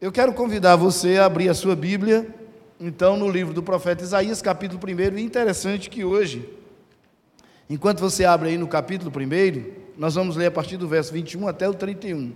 [0.00, 2.32] Eu quero convidar você a abrir a sua Bíblia,
[2.78, 5.18] então, no livro do profeta Isaías, capítulo 1.
[5.18, 6.48] E interessante que hoje,
[7.68, 11.48] enquanto você abre aí no capítulo 1, nós vamos ler a partir do verso 21
[11.48, 12.32] até o 31.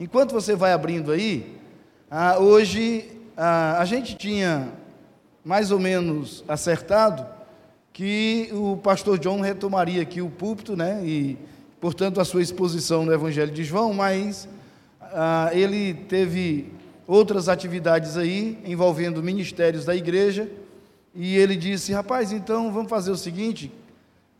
[0.00, 1.54] Enquanto você vai abrindo aí,
[2.10, 4.70] ah, hoje ah, a gente tinha
[5.44, 7.26] mais ou menos acertado
[7.92, 11.02] que o pastor John retomaria aqui o púlpito, né?
[11.04, 11.36] E,
[11.78, 14.48] portanto, a sua exposição no Evangelho de João, mas
[14.98, 16.80] ah, ele teve
[17.12, 20.48] outras atividades aí envolvendo ministérios da igreja,
[21.14, 23.70] e ele disse: "Rapaz, então vamos fazer o seguinte,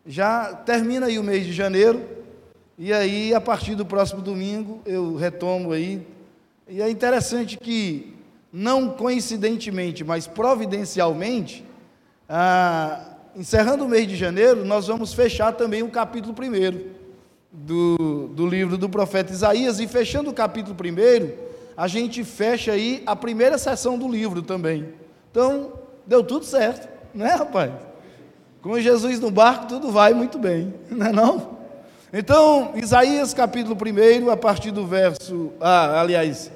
[0.06, 2.02] já termina aí o mês de janeiro,
[2.78, 6.00] e aí a partir do próximo domingo eu retomo aí.
[6.66, 8.14] E é interessante que
[8.50, 11.64] não coincidentemente, mas providencialmente,
[12.26, 13.04] ah,
[13.36, 16.90] encerrando o mês de janeiro, nós vamos fechar também o capítulo 1
[17.52, 23.02] do, do livro do profeta Isaías, e fechando o capítulo 1, a gente fecha aí
[23.06, 24.88] a primeira sessão do livro também.
[25.30, 25.72] Então,
[26.06, 27.72] deu tudo certo, né, rapaz?
[28.60, 31.58] Com Jesus no barco, tudo vai muito bem, não é não?
[32.12, 36.52] Então, Isaías capítulo 1, a partir do verso, ah, aliás,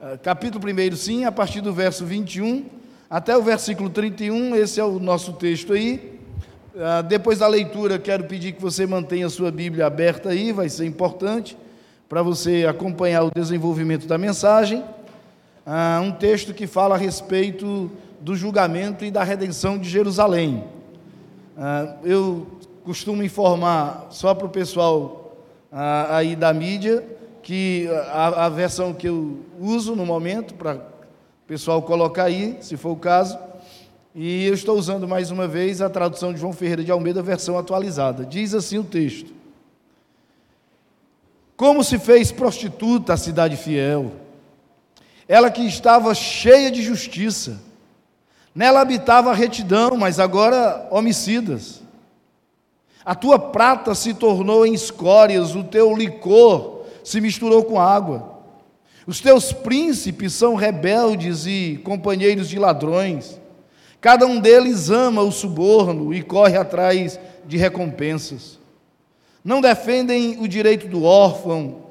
[0.00, 2.66] ah, capítulo 1 sim, a partir do verso 21
[3.08, 6.18] até o versículo 31, esse é o nosso texto aí.
[6.76, 10.68] Ah, depois da leitura, quero pedir que você mantenha a sua Bíblia aberta aí, vai
[10.68, 11.56] ser importante
[12.08, 14.82] para você acompanhar o desenvolvimento da mensagem,
[15.66, 20.64] ah, um texto que fala a respeito do julgamento e da redenção de Jerusalém.
[21.56, 22.46] Ah, eu
[22.82, 25.36] costumo informar só para o pessoal
[25.70, 27.04] ah, aí da mídia
[27.42, 32.76] que a, a versão que eu uso no momento, para o pessoal colocar aí, se
[32.76, 33.38] for o caso,
[34.14, 37.58] e eu estou usando mais uma vez a tradução de João Ferreira de Almeida, versão
[37.58, 38.24] atualizada.
[38.24, 39.37] Diz assim o texto.
[41.58, 44.12] Como se fez prostituta a cidade fiel,
[45.26, 47.60] ela que estava cheia de justiça,
[48.54, 51.82] nela habitava a retidão, mas agora homicidas.
[53.04, 58.38] A tua prata se tornou em escórias, o teu licor se misturou com água.
[59.04, 63.40] Os teus príncipes são rebeldes e companheiros de ladrões.
[64.00, 68.57] Cada um deles ama o suborno e corre atrás de recompensas
[69.44, 71.82] não defendem o direito do órfão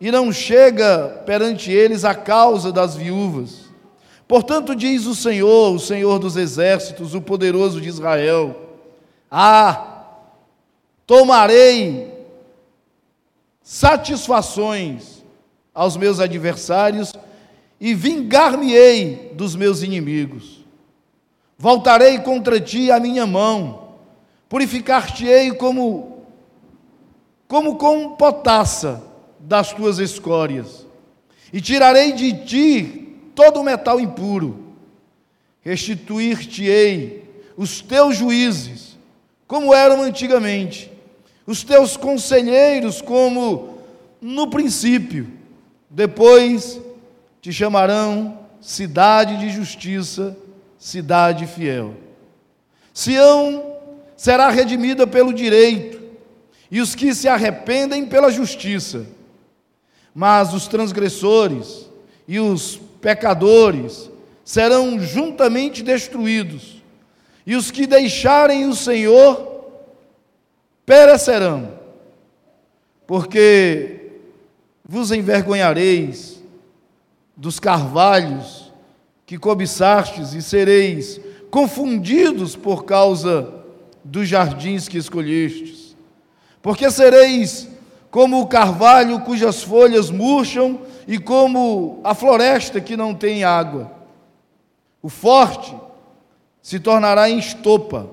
[0.00, 3.68] e não chega perante eles a causa das viúvas.
[4.26, 8.54] Portanto, diz o Senhor, o Senhor dos exércitos, o poderoso de Israel:
[9.30, 10.04] Ah,
[11.06, 12.12] tomarei
[13.62, 15.24] satisfações
[15.74, 17.14] aos meus adversários
[17.80, 20.64] e vingar-me-ei dos meus inimigos.
[21.56, 23.94] Voltarei contra ti a minha mão,
[24.48, 26.17] purificar-te-ei como
[27.48, 29.02] como com potassa
[29.40, 30.86] das tuas escórias,
[31.50, 34.74] e tirarei de ti todo o metal impuro,
[35.62, 37.24] restituir-te-ei
[37.56, 38.98] os teus juízes,
[39.46, 40.92] como eram antigamente,
[41.46, 43.78] os teus conselheiros, como
[44.20, 45.32] no princípio,
[45.88, 46.78] depois
[47.40, 50.36] te chamarão cidade de justiça,
[50.78, 51.94] cidade fiel.
[52.92, 53.76] Sião
[54.16, 55.97] será redimida pelo direito,
[56.70, 59.06] e os que se arrependem pela justiça.
[60.14, 61.88] Mas os transgressores
[62.26, 64.10] e os pecadores
[64.44, 66.82] serão juntamente destruídos,
[67.46, 69.64] e os que deixarem o Senhor
[70.84, 71.78] perecerão,
[73.06, 74.10] porque
[74.84, 76.42] vos envergonhareis
[77.36, 78.72] dos carvalhos
[79.24, 81.20] que cobiçastes e sereis
[81.50, 83.52] confundidos por causa
[84.02, 85.87] dos jardins que escolhestes
[86.62, 87.68] porque sereis
[88.10, 93.90] como o carvalho cujas folhas murcham e como a floresta que não tem água.
[95.02, 95.74] O forte
[96.62, 98.08] se tornará em estopa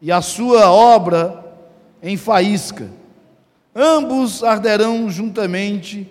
[0.00, 1.44] e a sua obra
[2.02, 2.90] em faísca.
[3.74, 6.10] Ambos arderão juntamente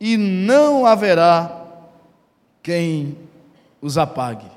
[0.00, 1.64] e não haverá
[2.62, 3.16] quem
[3.80, 4.50] os apague.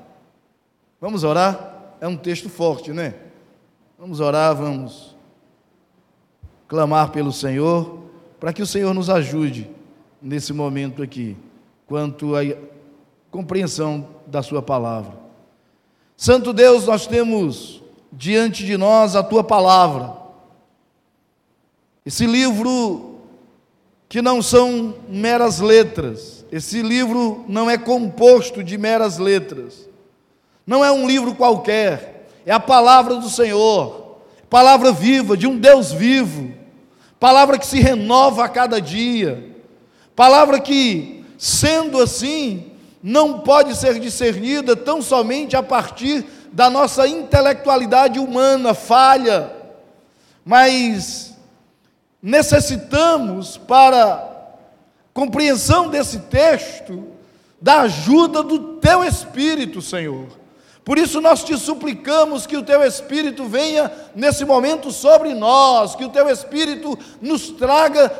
[1.00, 1.94] Vamos orar?
[2.00, 3.14] É um texto forte, né?
[3.98, 5.09] Vamos orar, vamos
[6.70, 7.98] clamar pelo Senhor,
[8.38, 9.68] para que o Senhor nos ajude
[10.22, 11.36] nesse momento aqui,
[11.84, 12.42] quanto à
[13.28, 15.12] compreensão da Sua palavra.
[16.16, 17.82] Santo Deus, nós temos
[18.12, 20.16] diante de nós a Tua palavra,
[22.06, 23.16] esse livro
[24.08, 29.88] que não são meras letras, esse livro não é composto de meras letras,
[30.64, 34.18] não é um livro qualquer, é a palavra do Senhor,
[34.48, 36.59] palavra viva, de um Deus vivo,
[37.20, 39.54] palavra que se renova a cada dia,
[40.16, 42.72] palavra que, sendo assim,
[43.02, 49.52] não pode ser discernida tão somente a partir da nossa intelectualidade humana falha,
[50.44, 51.36] mas
[52.22, 54.28] necessitamos, para
[55.12, 57.08] compreensão desse texto,
[57.60, 60.39] da ajuda do Teu Espírito, Senhor.
[60.90, 66.04] Por isso nós te suplicamos que o Teu Espírito venha nesse momento sobre nós, que
[66.04, 68.10] o Teu Espírito nos traga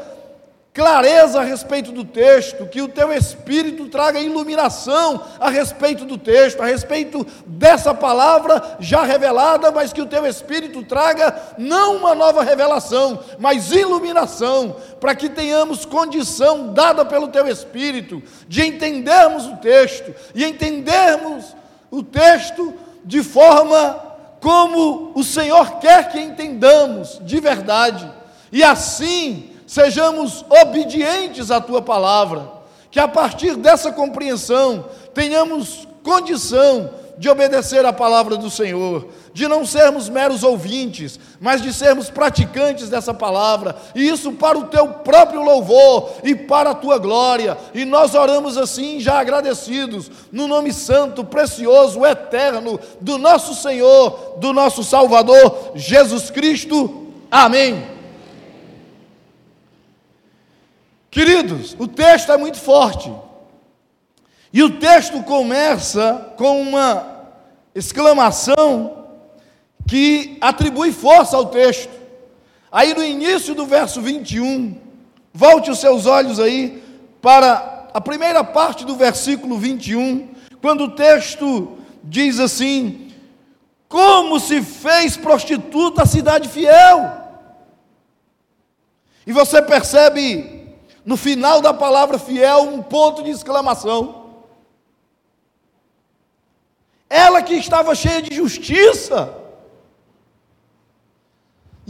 [0.72, 6.62] clareza a respeito do texto, que o teu espírito traga iluminação a respeito do texto,
[6.62, 12.44] a respeito dessa palavra já revelada, mas que o teu espírito traga não uma nova
[12.44, 20.14] revelação, mas iluminação, para que tenhamos condição dada pelo teu espírito de entendermos o texto
[20.37, 21.58] e entendermos
[21.91, 22.73] o texto
[23.05, 24.11] de forma
[24.41, 28.11] como o Senhor quer que entendamos de verdade.
[28.51, 32.51] E assim, sejamos obedientes à tua palavra,
[32.91, 39.65] que a partir dessa compreensão tenhamos condição de obedecer à palavra do Senhor, de não
[39.65, 45.43] sermos meros ouvintes, mas de sermos praticantes dessa palavra, e isso para o teu próprio
[45.43, 47.56] louvor e para a tua glória.
[47.73, 54.53] E nós oramos assim, já agradecidos, no nome santo, precioso, eterno do nosso Senhor, do
[54.53, 57.09] nosso Salvador, Jesus Cristo.
[57.31, 57.87] Amém.
[61.11, 63.12] Queridos, o texto é muito forte.
[64.53, 67.06] E o texto começa com uma
[67.75, 69.00] exclamação
[69.91, 71.91] que atribui força ao texto.
[72.71, 74.81] Aí no início do verso 21,
[75.35, 76.81] volte os seus olhos aí
[77.21, 80.29] para a primeira parte do versículo 21,
[80.63, 83.11] quando o texto diz assim:
[83.89, 87.11] Como se fez prostituta a cidade fiel.
[89.27, 90.69] E você percebe
[91.05, 94.35] no final da palavra fiel, um ponto de exclamação.
[97.09, 99.40] Ela que estava cheia de justiça.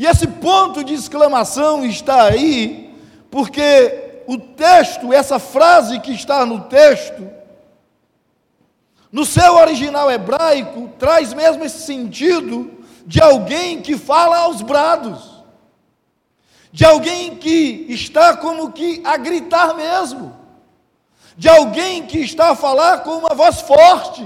[0.01, 2.91] E esse ponto de exclamação está aí,
[3.31, 7.29] porque o texto, essa frase que está no texto,
[9.13, 12.71] no seu original hebraico, traz mesmo esse sentido
[13.05, 15.39] de alguém que fala aos brados
[16.73, 20.37] de alguém que está como que a gritar mesmo,
[21.37, 24.25] de alguém que está a falar com uma voz forte.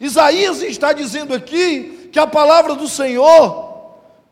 [0.00, 3.65] Isaías está dizendo aqui que a palavra do Senhor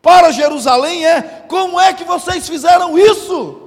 [0.04, 3.62] para Jerusalém é: como é que vocês fizeram isso?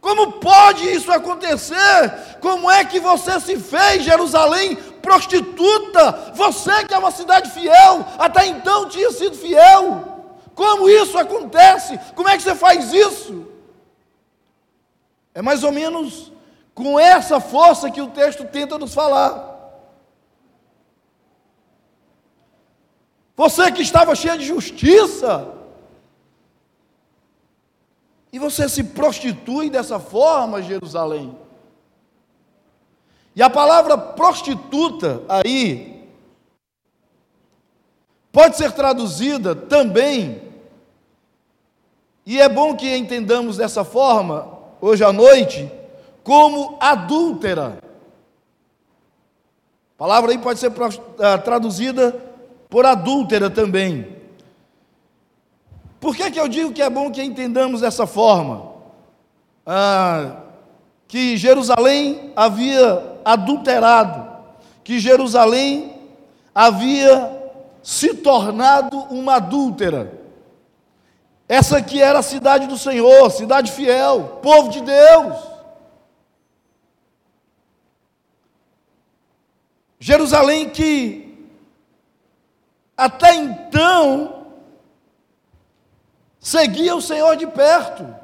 [0.00, 2.38] Como pode isso acontecer?
[2.40, 6.32] Como é que você se fez, Jerusalém, prostituta?
[6.34, 10.08] Você que é uma cidade fiel, até então tinha sido fiel.
[10.54, 11.98] Como isso acontece?
[12.14, 13.46] Como é que você faz isso?
[15.34, 16.32] É mais ou menos
[16.74, 19.51] com essa força que o texto tenta nos falar.
[23.42, 25.52] Você que estava cheio de justiça,
[28.32, 31.36] e você se prostitui dessa forma, Jerusalém.
[33.34, 36.08] E a palavra prostituta aí
[38.30, 40.40] pode ser traduzida também,
[42.24, 45.68] e é bom que entendamos dessa forma, hoje à noite,
[46.22, 47.82] como adúltera.
[49.96, 50.70] A palavra aí pode ser
[51.18, 52.30] ah, traduzida
[52.72, 54.16] por adúltera também.
[56.00, 58.72] Por que, que eu digo que é bom que entendamos dessa forma?
[59.66, 60.36] Ah,
[61.06, 64.26] que Jerusalém havia adulterado,
[64.82, 66.00] que Jerusalém
[66.54, 67.52] havia
[67.82, 70.18] se tornado uma adúltera.
[71.46, 75.36] Essa aqui era a cidade do Senhor, cidade fiel, povo de Deus.
[80.00, 81.21] Jerusalém que
[82.96, 84.46] até então
[86.40, 88.22] seguia o Senhor de perto.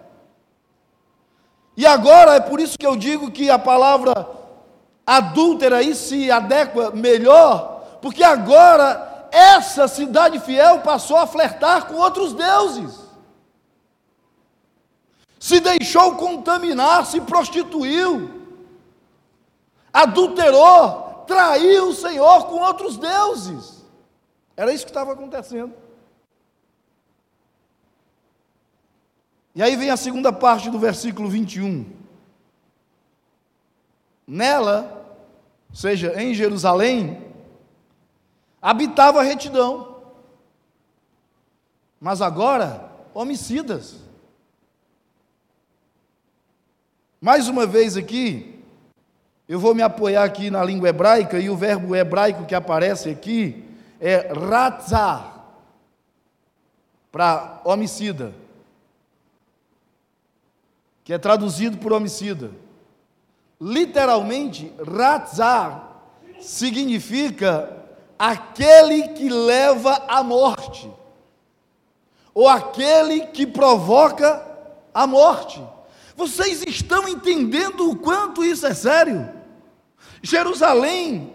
[1.77, 4.29] E agora é por isso que eu digo que a palavra
[5.07, 12.33] adúltera aí se adequa melhor, porque agora essa cidade fiel passou a flertar com outros
[12.35, 12.99] deuses.
[15.39, 18.45] Se deixou contaminar, se prostituiu,
[19.93, 23.78] adulterou, traiu o Senhor com outros deuses.
[24.59, 25.73] Era isso que estava acontecendo.
[29.55, 31.89] E aí vem a segunda parte do versículo 21.
[34.27, 35.17] Nela,
[35.71, 37.25] ou seja, em Jerusalém,
[38.61, 40.03] habitava a retidão.
[42.01, 43.95] Mas agora, homicidas.
[47.21, 48.61] Mais uma vez aqui,
[49.49, 53.68] Eu vou me apoiar aqui na língua hebraica e o verbo hebraico que aparece aqui
[54.01, 55.35] é ratzar,
[57.11, 58.35] para homicida,
[61.03, 62.51] que é traduzido por homicida.
[63.61, 66.03] Literalmente, ratzar
[66.41, 67.77] significa
[68.19, 70.91] aquele que leva à morte,
[72.35, 74.47] ou aquele que provoca
[74.93, 75.63] a morte.
[76.15, 79.29] Vocês estão entendendo o quanto isso é sério?
[80.23, 81.33] Jerusalém,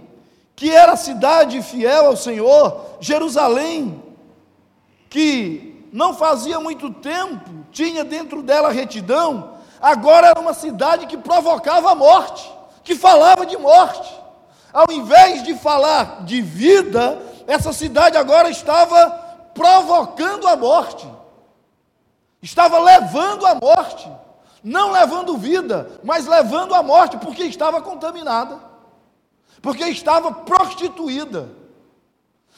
[0.55, 4.03] que era a cidade fiel ao Senhor, Jerusalém,
[5.09, 11.91] que não fazia muito tempo tinha dentro dela retidão, agora era uma cidade que provocava
[11.91, 12.49] a morte,
[12.83, 14.21] que falava de morte.
[14.71, 19.09] Ao invés de falar de vida, essa cidade agora estava
[19.53, 21.07] provocando a morte,
[22.41, 24.09] estava levando a morte,
[24.63, 28.72] não levando vida, mas levando a morte, porque estava contaminada
[29.63, 31.49] porque estava prostituída,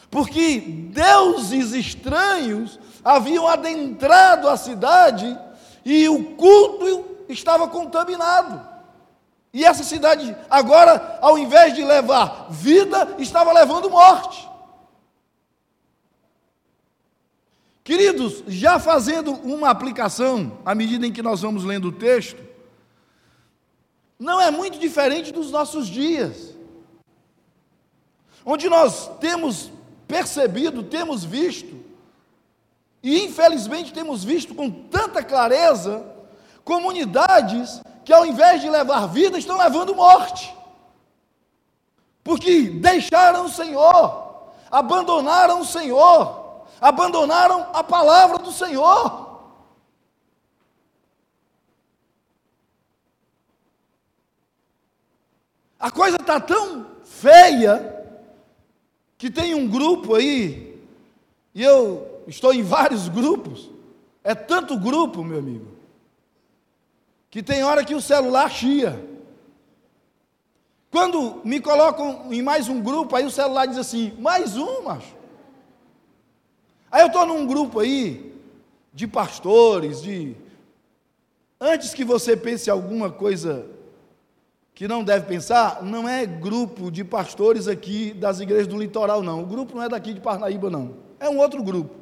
[0.10, 5.38] porque deuses estranhos haviam adentrado a cidade
[5.86, 8.60] e o culto estava contaminado.
[9.54, 14.50] E essa cidade, agora, ao invés de levar vida, estava levando morte.
[17.84, 22.44] Queridos, já fazendo uma aplicação, à medida em que nós vamos lendo o texto,
[24.18, 26.55] não é muito diferente dos nossos dias
[28.46, 29.72] onde nós temos
[30.08, 31.84] percebido, temos visto,
[33.02, 36.06] e infelizmente temos visto com tanta clareza,
[36.64, 40.56] comunidades que ao invés de levar vida, estão levando morte.
[42.24, 49.26] Porque deixaram o Senhor, abandonaram o Senhor, abandonaram a palavra do Senhor.
[55.80, 58.05] A coisa está tão feia
[59.18, 60.80] que tem um grupo aí,
[61.54, 63.70] e eu estou em vários grupos,
[64.24, 65.68] é tanto grupo, meu amigo,
[67.30, 69.04] que tem hora que o celular chia.
[70.90, 75.14] Quando me colocam em mais um grupo, aí o celular diz assim: mais um, macho.
[76.90, 78.34] Aí eu estou num grupo aí,
[78.94, 80.36] de pastores, de.
[81.60, 83.75] Antes que você pense alguma coisa
[84.76, 89.42] que não deve pensar, não é grupo de pastores aqui das igrejas do litoral, não.
[89.42, 90.98] O grupo não é daqui de Parnaíba, não.
[91.18, 91.96] É um outro grupo.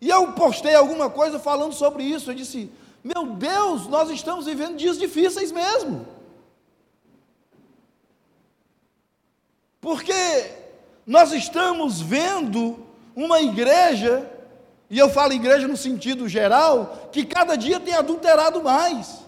[0.00, 2.30] E eu postei alguma coisa falando sobre isso.
[2.30, 2.70] Eu disse:
[3.02, 6.06] Meu Deus, nós estamos vivendo dias difíceis mesmo.
[9.80, 10.48] Porque
[11.04, 12.78] nós estamos vendo
[13.16, 14.30] uma igreja,
[14.88, 19.21] e eu falo igreja no sentido geral, que cada dia tem adulterado mais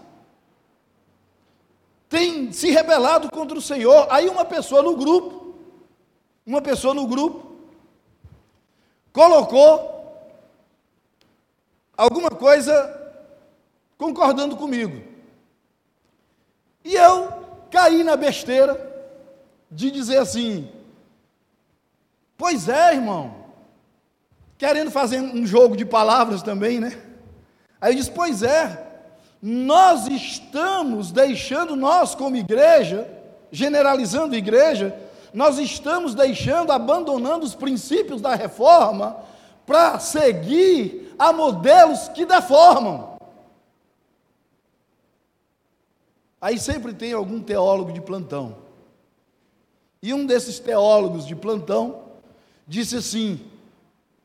[2.15, 4.07] tem se rebelado contra o Senhor.
[4.09, 5.53] Aí uma pessoa no grupo,
[6.45, 7.57] uma pessoa no grupo,
[9.11, 9.93] colocou
[11.97, 12.73] alguma coisa
[13.97, 15.03] concordando comigo.
[16.85, 17.27] E eu
[17.69, 18.73] caí na besteira
[19.69, 20.71] de dizer assim:
[22.37, 23.43] Pois é, irmão.
[24.57, 26.97] Querendo fazer um jogo de palavras também, né?
[27.81, 28.84] Aí eu disse: Pois é
[29.47, 33.07] nós estamos deixando, nós como igreja,
[33.51, 34.99] generalizando igreja,
[35.31, 39.17] nós estamos deixando, abandonando os princípios da reforma
[39.63, 43.19] para seguir a modelos que deformam.
[46.41, 48.57] Aí sempre tem algum teólogo de plantão.
[50.01, 52.01] E um desses teólogos de plantão
[52.67, 53.45] disse assim: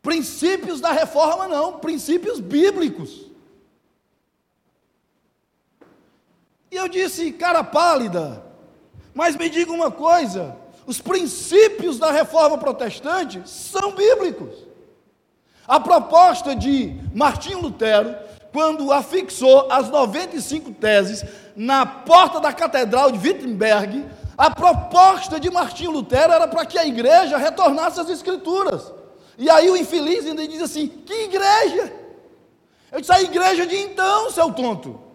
[0.00, 3.29] princípios da reforma não, princípios bíblicos.
[6.70, 8.44] E eu disse, cara pálida,
[9.12, 14.54] mas me diga uma coisa: os princípios da reforma protestante são bíblicos.
[15.66, 18.14] A proposta de Martinho Lutero,
[18.52, 21.24] quando afixou as 95 teses
[21.54, 26.86] na porta da Catedral de Wittenberg, a proposta de Martinho Lutero era para que a
[26.86, 28.92] igreja retornasse às Escrituras.
[29.36, 31.92] E aí o infeliz ainda diz assim: que igreja?
[32.90, 35.09] Eu disse: a igreja de então, seu tonto.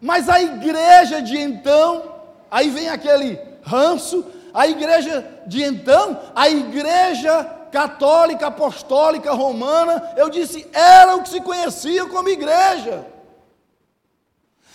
[0.00, 2.16] Mas a igreja de então,
[2.50, 4.24] aí vem aquele ranço,
[4.54, 11.40] a igreja de então, a igreja católica, apostólica, romana, eu disse, era o que se
[11.40, 13.06] conhecia como igreja.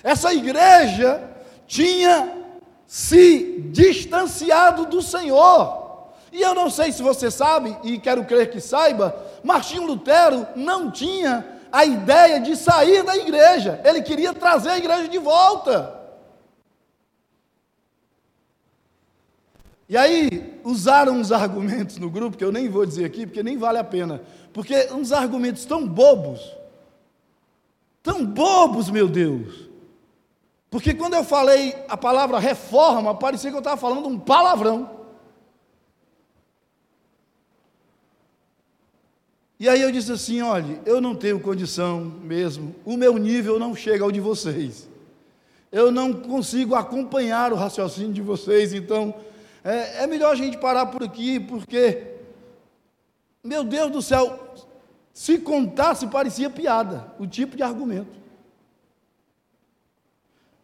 [0.03, 1.23] Essa igreja
[1.65, 2.31] tinha
[2.85, 5.81] se distanciado do Senhor.
[6.31, 10.91] E eu não sei se você sabe, e quero crer que saiba, Martinho Lutero não
[10.91, 15.99] tinha a ideia de sair da igreja, ele queria trazer a igreja de volta.
[19.89, 23.57] E aí, usaram uns argumentos no grupo, que eu nem vou dizer aqui, porque nem
[23.57, 24.21] vale a pena,
[24.53, 26.55] porque uns argumentos tão bobos,
[28.03, 29.67] tão bobos, meu Deus,
[30.69, 35.02] porque quando eu falei a palavra reforma, parecia que eu estava falando um palavrão.
[39.59, 43.75] E aí eu disse assim: olha, eu não tenho condição mesmo, o meu nível não
[43.75, 44.89] chega ao de vocês.
[45.71, 49.13] Eu não consigo acompanhar o raciocínio de vocês, então
[49.63, 52.03] é, é melhor a gente parar por aqui, porque,
[53.43, 54.53] meu Deus do céu,
[55.13, 58.21] se contasse parecia piada, o tipo de argumento.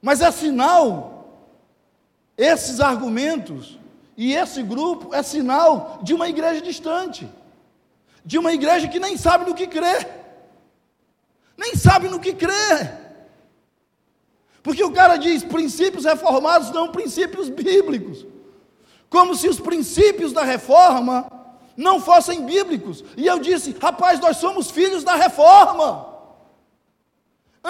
[0.01, 1.47] Mas é sinal,
[2.37, 3.79] esses argumentos
[4.15, 7.27] e esse grupo é sinal de uma igreja distante
[8.25, 10.05] de uma igreja que nem sabe no que crê.
[11.57, 12.89] Nem sabe no que crê.
[14.61, 18.25] Porque o cara diz princípios reformados, não princípios bíblicos.
[19.09, 21.29] Como se os princípios da reforma
[21.75, 23.03] não fossem bíblicos.
[23.15, 26.08] E eu disse, rapaz, nós somos filhos da reforma.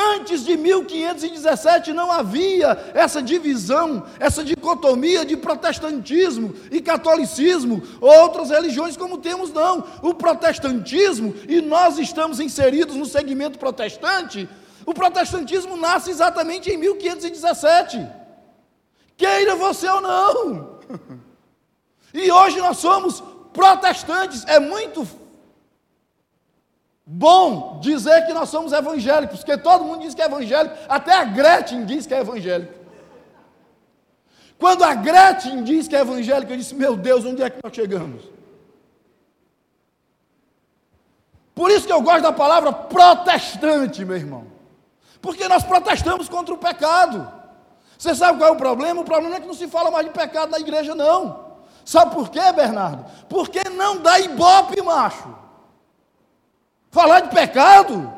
[0.02, 8.96] Antes de 1517 não havia essa divisão, essa dicotomia de protestantismo e catolicismo, outras religiões
[8.96, 9.86] como temos, não.
[10.02, 14.48] O protestantismo, e nós estamos inseridos no segmento protestante,
[14.86, 18.08] o protestantismo nasce exatamente em 1517.
[19.18, 20.80] Queira você ou não.
[22.12, 23.22] E hoje nós somos
[23.54, 24.44] protestantes.
[24.48, 25.08] É muito
[27.12, 31.24] bom dizer que nós somos evangélicos, porque todo mundo diz que é evangélico, até a
[31.24, 32.72] Gretchen diz que é evangélico.
[34.60, 37.74] Quando a Gretchen diz que é evangélica, eu disse: Meu Deus, onde é que nós
[37.74, 38.24] chegamos?
[41.56, 44.46] Por isso que eu gosto da palavra protestante, meu irmão.
[45.20, 47.28] Porque nós protestamos contra o pecado.
[47.98, 49.02] Você sabe qual é o problema?
[49.02, 51.58] O problema é que não se fala mais de pecado na igreja, não.
[51.84, 53.04] Sabe por quê, Bernardo?
[53.28, 55.40] Porque não dá ibope, macho.
[56.92, 58.12] Falar de pecado?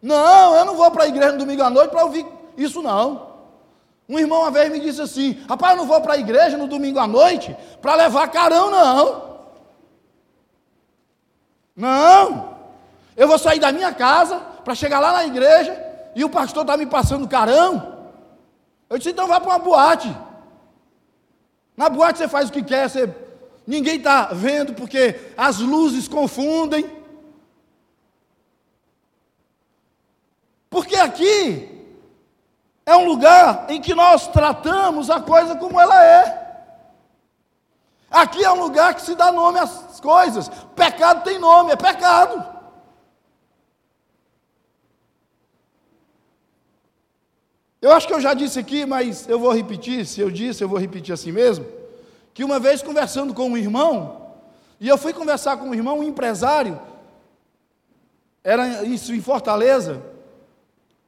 [0.00, 3.32] Não, eu não vou para a igreja no domingo à noite para ouvir isso não.
[4.08, 6.66] Um irmão uma vez me disse assim: Rapaz, eu não vou para a igreja no
[6.66, 9.32] domingo à noite para levar carão, não.
[11.76, 12.52] Não.
[13.16, 15.80] Eu vou sair da minha casa para chegar lá na igreja
[16.14, 18.10] e o pastor está me passando carão.
[18.90, 20.14] Eu disse: Então vá para uma boate.
[21.76, 23.08] Na boate você faz o que quer, você...
[23.66, 27.01] ninguém está vendo porque as luzes confundem.
[30.72, 31.68] Porque aqui
[32.86, 36.24] é um lugar em que nós tratamos a coisa como ela é.
[38.10, 40.48] Aqui é um lugar que se dá nome às coisas.
[40.74, 42.42] Pecado tem nome, é pecado.
[47.82, 50.06] Eu acho que eu já disse aqui, mas eu vou repetir.
[50.06, 51.66] Se eu disse, eu vou repetir assim mesmo.
[52.32, 54.32] Que uma vez conversando com um irmão,
[54.80, 56.80] e eu fui conversar com um irmão, um empresário,
[58.42, 60.11] era isso em Fortaleza,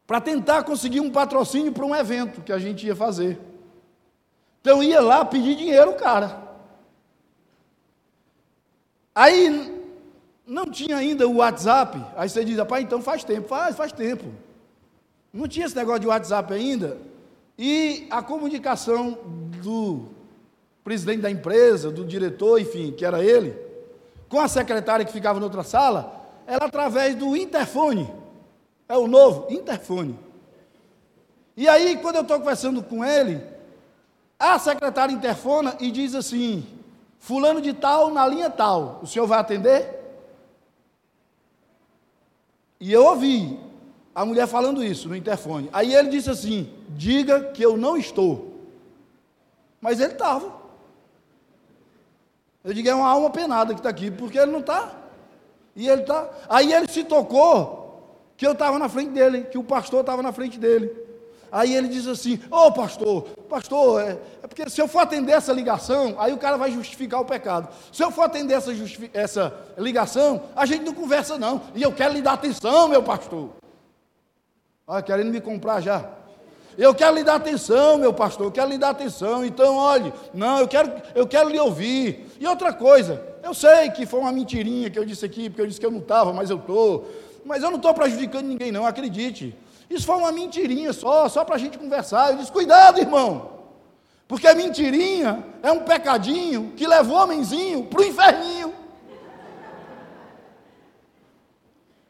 [0.07, 3.39] para tentar conseguir um patrocínio para um evento que a gente ia fazer.
[4.61, 6.43] Então ia lá pedir dinheiro, cara.
[9.15, 9.83] Aí
[10.47, 12.03] não tinha ainda o WhatsApp.
[12.17, 13.49] Aí você diz, rapaz, então faz tempo.
[13.49, 14.25] Faz, faz tempo.
[15.33, 16.99] Não tinha esse negócio de WhatsApp ainda.
[17.59, 19.19] E a comunicação
[19.63, 20.07] do
[20.83, 23.57] presidente da empresa, do diretor, enfim, que era ele,
[24.29, 28.11] com a secretária que ficava na outra sala, era através do interfone.
[28.89, 30.19] É o novo interfone.
[31.57, 33.41] E aí, quando eu estou conversando com ele,
[34.39, 36.67] a secretária interfona e diz assim:
[37.19, 40.03] Fulano de tal na linha tal, o senhor vai atender?
[42.81, 43.59] E eu ouvi
[44.15, 45.71] a mulher falando isso no interfone.
[45.73, 48.53] Aí ele disse assim: Diga que eu não estou.
[49.81, 50.53] Mas ele estava.
[52.63, 54.93] Eu digo: É uma alma penada que está aqui, porque ele não está.
[55.77, 56.29] E ele está.
[56.49, 57.84] Aí ele se tocou
[58.45, 60.93] que eu estava na frente dele, que o pastor estava na frente dele.
[61.51, 65.33] Aí ele diz assim: Ô oh, pastor, pastor, é, é, porque se eu for atender
[65.33, 67.71] essa ligação, aí o cara vai justificar o pecado.
[67.91, 68.71] Se eu for atender essa,
[69.15, 71.63] essa ligação, a gente não conversa, não.
[71.75, 73.49] E eu quero lhe dar atenção, meu pastor.
[74.87, 76.05] Olha, querendo me comprar já.
[76.77, 79.43] Eu quero lhe dar atenção, meu pastor, eu quero lhe dar atenção.
[79.43, 82.27] Então, olhe, não, eu quero, eu quero lhe ouvir.
[82.39, 85.67] E outra coisa, eu sei que foi uma mentirinha que eu disse aqui, porque eu
[85.67, 87.09] disse que eu não estava, mas eu estou.
[87.45, 89.57] Mas eu não estou prejudicando ninguém, não, acredite.
[89.89, 92.31] Isso foi uma mentirinha só, só para a gente conversar.
[92.31, 93.53] Eu disse: cuidado, irmão.
[94.27, 98.75] Porque a mentirinha é um pecadinho que levou o homenzinho para o inferninho.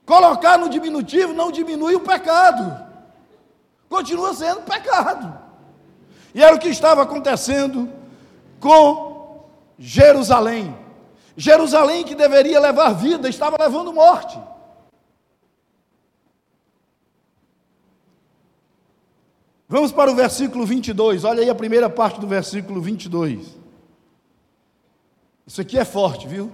[0.06, 2.84] Colocar no diminutivo não diminui o pecado.
[3.88, 5.38] Continua sendo pecado.
[6.34, 7.90] E era o que estava acontecendo
[8.60, 9.44] com
[9.78, 10.76] Jerusalém.
[11.36, 14.38] Jerusalém que deveria levar vida, estava levando morte.
[19.68, 23.58] Vamos para o versículo 22, olha aí a primeira parte do versículo 22.
[25.46, 26.52] Isso aqui é forte, viu?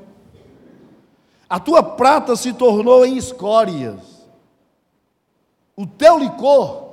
[1.49, 4.01] A tua prata se tornou em escórias,
[5.75, 6.91] o teu licor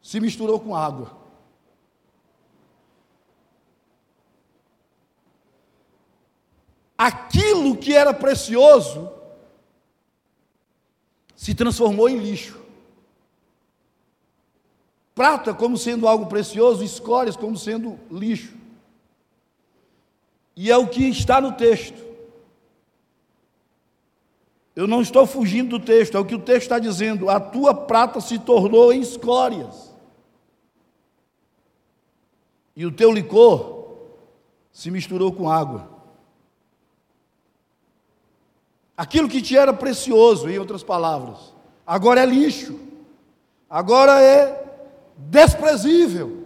[0.00, 1.16] se misturou com água.
[6.96, 9.10] Aquilo que era precioso
[11.34, 12.63] se transformou em lixo.
[15.14, 18.54] Prata como sendo algo precioso, escórias como sendo lixo.
[20.56, 22.02] E é o que está no texto.
[24.74, 27.30] Eu não estou fugindo do texto, é o que o texto está dizendo.
[27.30, 29.94] A tua prata se tornou em escórias.
[32.74, 33.84] E o teu licor
[34.72, 35.88] se misturou com água.
[38.96, 41.54] Aquilo que te era precioso, em outras palavras,
[41.86, 42.78] agora é lixo.
[43.70, 44.73] Agora é
[45.16, 46.44] desprezível.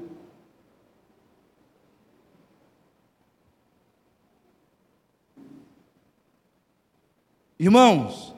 [7.59, 8.35] Irmãos,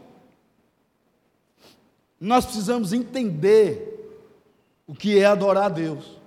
[2.18, 3.90] nós precisamos entender
[4.86, 6.18] o que é adorar a Deus.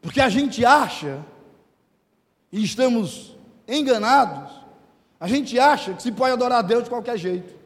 [0.00, 1.24] Porque a gente acha,
[2.50, 3.36] e estamos
[3.68, 4.52] enganados,
[5.20, 7.61] a gente acha que se pode adorar a Deus de qualquer jeito.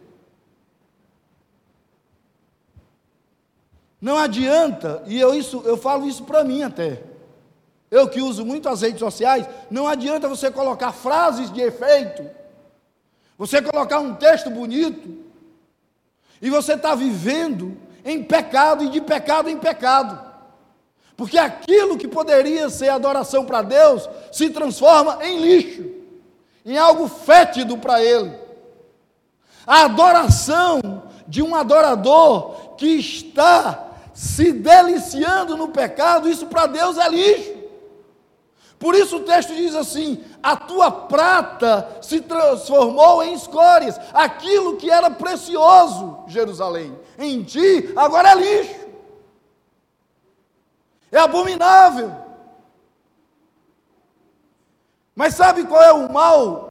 [4.06, 7.02] Não adianta, e eu, isso, eu falo isso para mim até.
[7.90, 12.24] Eu que uso muito as redes sociais, não adianta você colocar frases de efeito,
[13.36, 15.24] você colocar um texto bonito,
[16.40, 20.24] e você está vivendo em pecado e de pecado em pecado.
[21.16, 25.84] Porque aquilo que poderia ser adoração para Deus se transforma em lixo,
[26.64, 28.32] em algo fétido para Ele.
[29.66, 33.85] A adoração de um adorador que está
[34.16, 37.54] se deliciando no pecado, isso para Deus é lixo.
[38.78, 44.90] Por isso o texto diz assim: a tua prata se transformou em escórias, aquilo que
[44.90, 48.86] era precioso, Jerusalém, em ti agora é lixo,
[51.12, 52.10] é abominável.
[55.14, 56.70] Mas sabe qual é o mal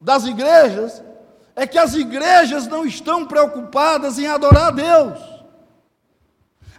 [0.00, 1.02] das igrejas?
[1.54, 5.29] É que as igrejas não estão preocupadas em adorar a Deus.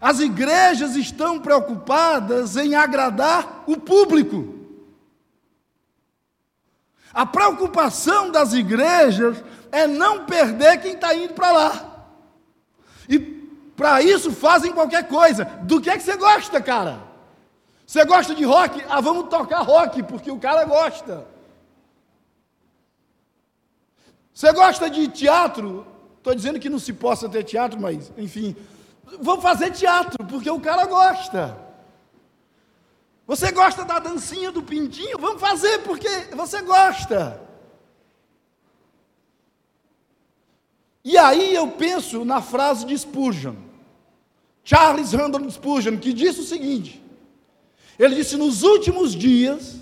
[0.02, 4.56] As igrejas estão preocupadas em agradar o público.
[7.14, 12.08] A preocupação das igrejas é não perder quem está indo para lá.
[13.08, 15.46] E para isso fazem qualquer coisa.
[15.46, 17.04] Do que é que você gosta, cara?
[17.86, 18.84] Você gosta de rock?
[18.90, 21.28] Ah, vamos tocar rock, porque o cara gosta.
[24.34, 25.86] Você gosta de teatro?
[26.18, 28.56] Estou dizendo que não se possa ter teatro, mas, enfim,
[29.20, 31.58] vamos fazer teatro, porque o cara gosta.
[33.28, 35.18] Você gosta da dancinha do pintinho?
[35.18, 37.42] Vamos fazer, porque você gosta.
[41.04, 43.56] E aí eu penso na frase de Spurgeon,
[44.64, 47.02] Charles Randall Spurgeon, que disse o seguinte:
[47.98, 49.80] ele disse, nos últimos dias,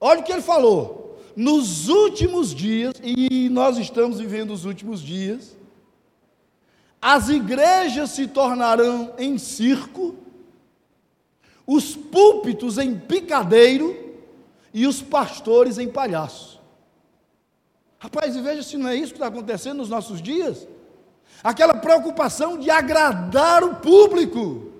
[0.00, 5.53] olha o que ele falou, nos últimos dias, e nós estamos vivendo os últimos dias,
[7.04, 10.14] as igrejas se tornarão em circo,
[11.66, 13.94] os púlpitos em picadeiro
[14.72, 16.58] e os pastores em palhaço.
[17.98, 20.66] Rapaz, e veja se não é isso que está acontecendo nos nossos dias.
[21.42, 24.72] Aquela preocupação de agradar o público.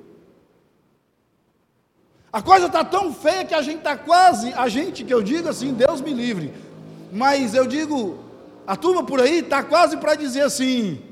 [2.33, 5.51] A coisa está tão feia que a gente está quase, a gente que eu digo
[5.51, 6.55] assim, Deus me livre.
[7.13, 8.19] Mas eu digo,
[8.67, 11.04] a turma por aí está quase para dizer assim: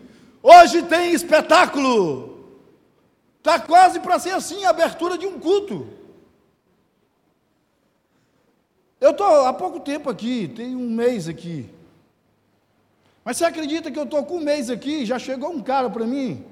[0.42, 2.32] Hoje tem espetáculo.
[3.38, 5.88] Está quase para ser assim a abertura de um culto.
[9.00, 11.68] Eu estou há pouco tempo aqui, tem um mês aqui.
[13.24, 15.06] Mas você acredita que eu estou com um mês aqui?
[15.06, 16.44] Já chegou um cara para mim,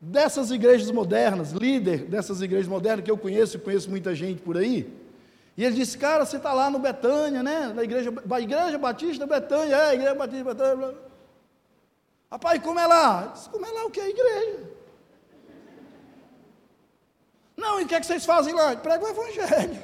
[0.00, 4.56] dessas igrejas modernas, líder dessas igrejas modernas que eu conheço e conheço muita gente por
[4.56, 4.92] aí.
[5.56, 7.72] E ele disse: Cara, você está lá no Betânia, né?
[7.74, 10.94] Na igreja, a igreja Batista Betânia, é, igreja Batista Betânia.
[12.34, 13.32] Rapaz, como é lá?
[13.52, 14.58] Como é lá o que é a igreja?
[17.56, 18.74] Não, e o que, é que vocês fazem lá?
[18.74, 19.80] Prega o evangelho.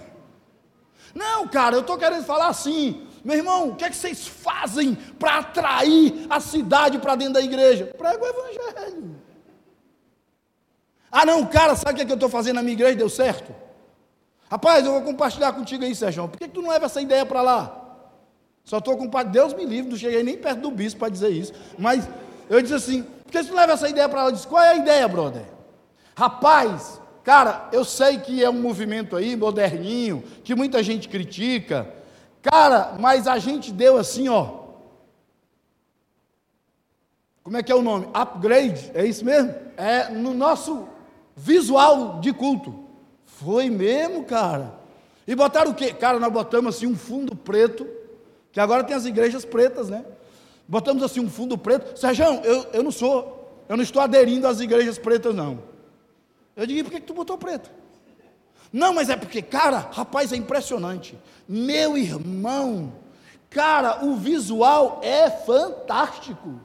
[1.15, 3.07] Não, cara, eu estou querendo falar assim.
[3.25, 7.41] Meu irmão, o que é que vocês fazem para atrair a cidade para dentro da
[7.41, 7.87] igreja?
[7.97, 9.17] Prega o evangelho.
[11.09, 12.97] Ah, não, cara, sabe o que, é que eu estou fazendo na minha igreja?
[12.97, 13.55] Deu certo?
[14.51, 16.27] Rapaz, eu vou compartilhar contigo aí, Sérgio.
[16.27, 17.81] Por que, que tu não leva essa ideia para lá?
[18.65, 19.35] Só estou compartilhando.
[19.35, 21.53] Deus me livre, não cheguei nem perto do bispo para dizer isso.
[21.79, 22.09] Mas
[22.51, 24.29] eu disse assim: por que tu não leva essa ideia para lá?
[24.29, 25.45] Eu disse: qual é a ideia, brother?
[26.17, 31.89] Rapaz, cara, eu sei que é um movimento aí, moderninho, que muita gente critica.
[32.43, 34.59] Cara, mas a gente deu assim, ó.
[37.43, 38.09] Como é que é o nome?
[38.13, 39.55] Upgrade, é isso mesmo?
[39.77, 40.89] É no nosso
[41.37, 42.85] visual de culto.
[43.25, 44.75] Foi mesmo, cara.
[45.27, 45.93] E botaram o quê?
[45.93, 47.87] Cara, nós botamos assim um fundo preto,
[48.51, 50.05] que agora tem as igrejas pretas, né?
[50.71, 51.99] Botamos assim um fundo preto.
[51.99, 55.63] Sérgio, eu, eu não sou, eu não estou aderindo às igrejas pretas, não.
[56.57, 57.71] Eu digo, por que, que tu botou preto?
[58.73, 61.19] Não, mas é porque, cara, rapaz, é impressionante.
[61.47, 62.93] Meu irmão,
[63.51, 66.61] cara, o visual é fantástico.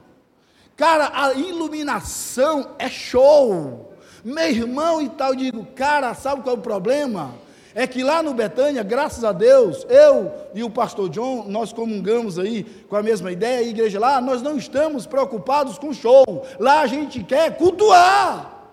[0.76, 3.92] Cara, a iluminação é show
[4.26, 7.32] meu irmão e tal, eu digo, cara, sabe qual é o problema?
[7.78, 12.38] É que lá no Betânia, graças a Deus, eu e o pastor John, nós comungamos
[12.38, 16.24] aí com a mesma ideia, a igreja lá, nós não estamos preocupados com show.
[16.58, 18.70] Lá a gente quer cultuar.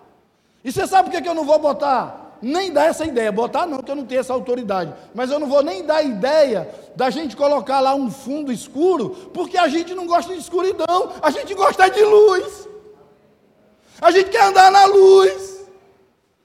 [0.63, 2.37] E você sabe por que eu não vou botar?
[2.41, 4.93] Nem dar essa ideia, botar não, porque eu não tenho essa autoridade.
[5.13, 9.57] Mas eu não vou nem dar ideia da gente colocar lá um fundo escuro, porque
[9.57, 12.69] a gente não gosta de escuridão, a gente gosta de luz.
[13.99, 15.52] A gente quer andar na luz.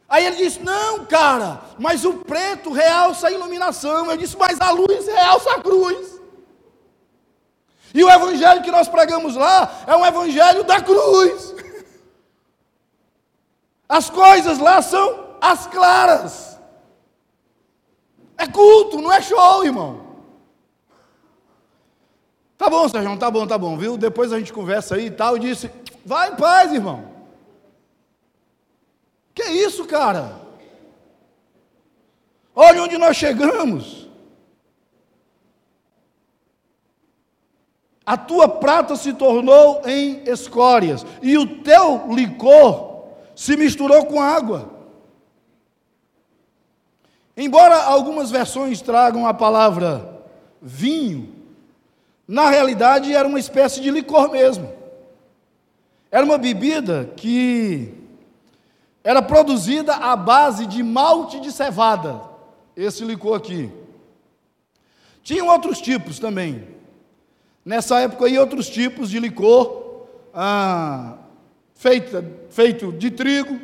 [0.09, 4.11] Aí ele disse: Não, cara, mas o preto realça a iluminação.
[4.11, 6.19] Eu disse: Mas a luz realça a cruz.
[7.93, 11.55] E o evangelho que nós pregamos lá é um evangelho da cruz.
[13.89, 16.59] As coisas lá são as claras.
[18.37, 20.07] É culto, não é show, irmão.
[22.57, 23.97] Tá bom, Sérgio, tá bom, tá bom, viu?
[23.97, 25.37] Depois a gente conversa aí e tal.
[25.37, 25.71] E disse:
[26.05, 27.08] Vai em paz, irmão.
[29.39, 30.33] Que é isso, cara?
[32.57, 34.09] Olha onde nós chegamos.
[38.05, 43.05] A tua prata se tornou em escórias, e o teu licor
[43.37, 44.73] se misturou com água.
[47.37, 50.21] Embora algumas versões tragam a palavra
[50.61, 51.33] vinho,
[52.27, 54.69] na realidade era uma espécie de licor mesmo.
[56.11, 58.08] Era uma bebida que
[59.09, 62.21] era produzida à base de malte de cevada,
[62.77, 63.73] esse licor aqui.
[65.23, 66.69] Tinham outros tipos também.
[67.65, 71.17] Nessa época aí, outros tipos de licor, ah,
[71.75, 73.59] feito, feito de trigo.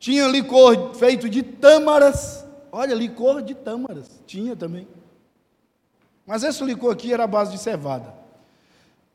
[0.00, 2.44] Tinha licor feito de tâmaras.
[2.72, 4.20] Olha, licor de tâmaras.
[4.26, 4.88] Tinha também.
[6.26, 8.12] Mas esse licor aqui era a base de cevada.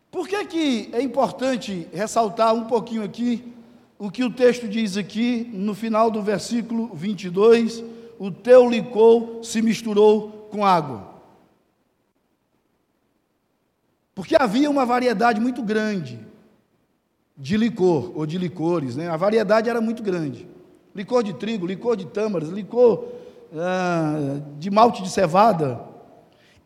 [0.10, 3.60] Por que, que é importante ressaltar um pouquinho aqui
[4.02, 7.84] o que o texto diz aqui, no final do versículo 22,
[8.18, 11.08] o teu licor se misturou com água.
[14.16, 16.20] Porque havia uma variedade muito grande
[17.38, 19.08] de licor, ou de licores, né?
[19.08, 20.48] a variedade era muito grande.
[20.96, 23.06] Licor de trigo, licor de tâmaras, licor
[23.56, 25.80] ah, de malte de cevada.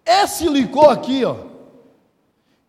[0.06, 1.36] Esse licor aqui, ó,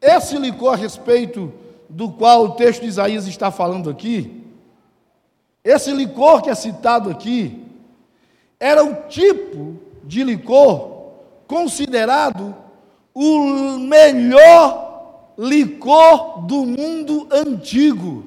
[0.00, 1.52] esse licor a respeito
[1.88, 4.42] do qual o texto de Isaías está falando aqui,
[5.66, 7.64] esse licor que é citado aqui
[8.61, 11.11] era o tipo de licor
[11.48, 12.55] considerado
[13.12, 18.24] o melhor licor do mundo antigo.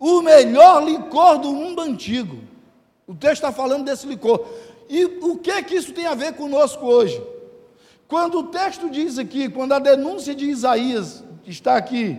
[0.00, 2.40] O melhor licor do mundo antigo.
[3.06, 4.44] O texto está falando desse licor.
[4.88, 7.22] E o que que isso tem a ver conosco hoje?
[8.08, 12.18] Quando o texto diz aqui, quando a denúncia de Isaías está aqui,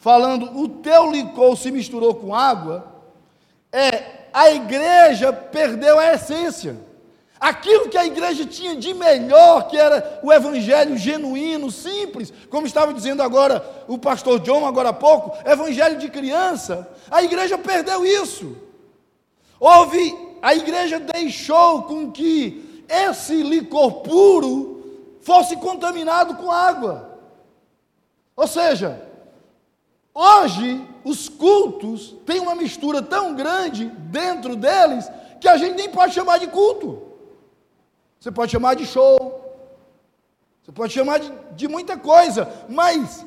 [0.00, 2.86] falando o teu licor se misturou com água,
[3.70, 6.76] é a igreja perdeu a essência.
[7.38, 12.92] Aquilo que a igreja tinha de melhor, que era o evangelho genuíno, simples, como estava
[12.92, 18.56] dizendo agora o pastor John agora há pouco, evangelho de criança, a igreja perdeu isso.
[19.58, 27.18] Houve, a igreja deixou com que esse licor puro fosse contaminado com água.
[28.36, 29.09] Ou seja,
[30.14, 36.14] Hoje, os cultos têm uma mistura tão grande dentro deles que a gente nem pode
[36.14, 37.02] chamar de culto.
[38.18, 39.40] Você pode chamar de show,
[40.62, 43.24] você pode chamar de, de muita coisa, mas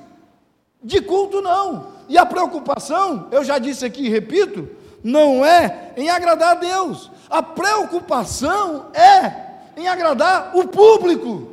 [0.84, 1.94] de culto não.
[2.08, 4.70] E a preocupação, eu já disse aqui e repito,
[5.04, 7.10] não é em agradar a Deus.
[7.30, 9.44] A preocupação é
[9.76, 11.53] em agradar o público.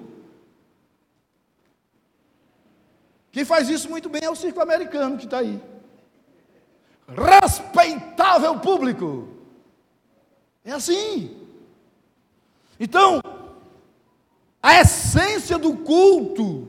[3.32, 5.60] Quem faz isso muito bem é o circo americano que está aí.
[7.08, 9.28] Respeitável público.
[10.64, 11.36] É assim.
[12.78, 13.22] Então,
[14.62, 16.68] a essência do culto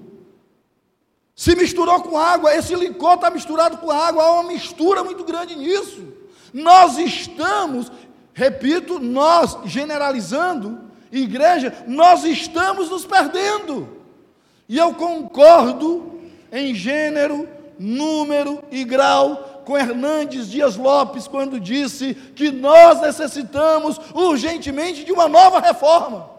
[1.35, 5.55] se misturou com água, esse licor está misturado com água, há uma mistura muito grande
[5.55, 6.13] nisso.
[6.53, 7.91] Nós estamos,
[8.33, 10.79] repito, nós, generalizando,
[11.11, 13.97] igreja, nós estamos nos perdendo.
[14.69, 16.20] E eu concordo
[16.51, 17.47] em gênero,
[17.79, 25.27] número e grau com Hernandes Dias Lopes quando disse que nós necessitamos urgentemente de uma
[25.27, 26.29] nova reforma,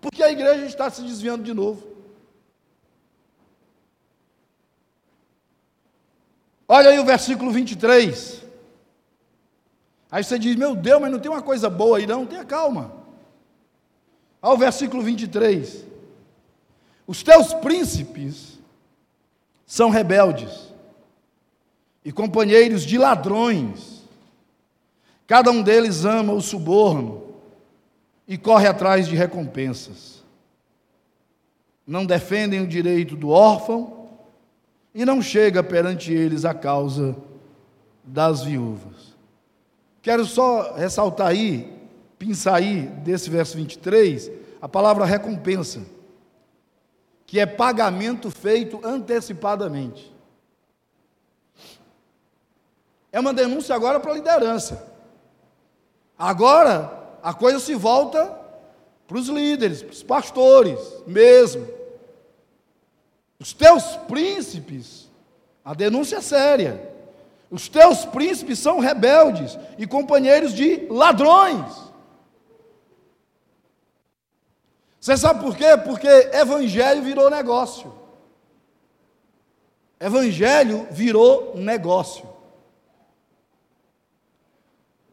[0.00, 1.88] porque a igreja está se desviando de novo.
[6.66, 8.44] Olha aí o versículo 23.
[10.10, 12.26] Aí você diz: Meu Deus, mas não tem uma coisa boa aí, não?
[12.26, 12.92] Tenha calma.
[14.40, 15.84] Olha o versículo 23.
[17.06, 18.49] Os teus príncipes
[19.70, 20.74] são rebeldes
[22.04, 24.02] e companheiros de ladrões.
[25.28, 27.22] Cada um deles ama o suborno
[28.26, 30.24] e corre atrás de recompensas.
[31.86, 34.08] Não defendem o direito do órfão
[34.92, 37.16] e não chega perante eles a causa
[38.02, 39.14] das viúvas.
[40.02, 41.72] Quero só ressaltar aí,
[42.18, 45.80] pensar aí desse verso 23, a palavra recompensa,
[47.30, 50.12] que é pagamento feito antecipadamente.
[53.12, 54.84] É uma denúncia agora para a liderança.
[56.18, 58.36] Agora a coisa se volta
[59.06, 61.68] para os líderes, para os pastores mesmo.
[63.38, 65.08] Os teus príncipes,
[65.64, 66.92] a denúncia é séria.
[67.48, 71.89] Os teus príncipes são rebeldes e companheiros de ladrões.
[75.00, 75.78] Você sabe por quê?
[75.82, 77.90] Porque evangelho virou negócio.
[79.98, 82.28] Evangelho virou negócio.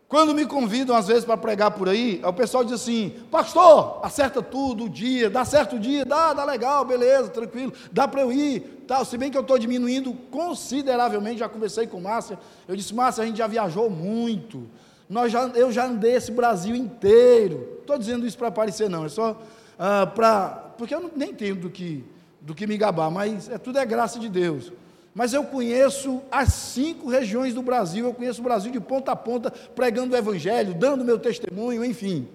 [0.10, 4.41] Quando me convidam, às vezes, para pregar por aí, o pessoal diz assim: Pastor, acerta
[4.41, 8.32] tudo o dia, dá certo o dia, dá, dá legal, beleza, tranquilo, dá para eu
[8.32, 9.04] ir, tal.
[9.04, 12.39] Se bem que eu estou diminuindo consideravelmente, já conversei com Márcia.
[12.67, 14.69] Eu disse: Márcia, a gente já viajou muito,
[15.10, 17.80] nós já, eu já andei esse Brasil inteiro.
[17.82, 19.38] Estou dizendo isso para aparecer, não, é só
[19.78, 20.50] ah, para.
[20.78, 22.04] Porque eu não, nem tenho do que,
[22.42, 24.72] do que me gabar, mas é, tudo é graça de Deus
[25.18, 29.16] mas eu conheço as cinco regiões do Brasil, eu conheço o Brasil de ponta a
[29.16, 32.30] ponta, pregando o Evangelho, dando meu testemunho, enfim.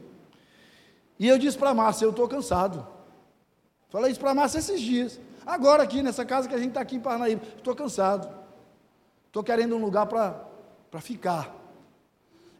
[1.17, 2.85] E eu disse para a Márcia: eu estou cansado.
[3.89, 5.21] Falei isso para a Márcia esses dias.
[5.47, 8.29] Agora, aqui nessa casa que a gente está aqui em Parnaíba, estou cansado.
[9.29, 11.55] Estou querendo um lugar para ficar.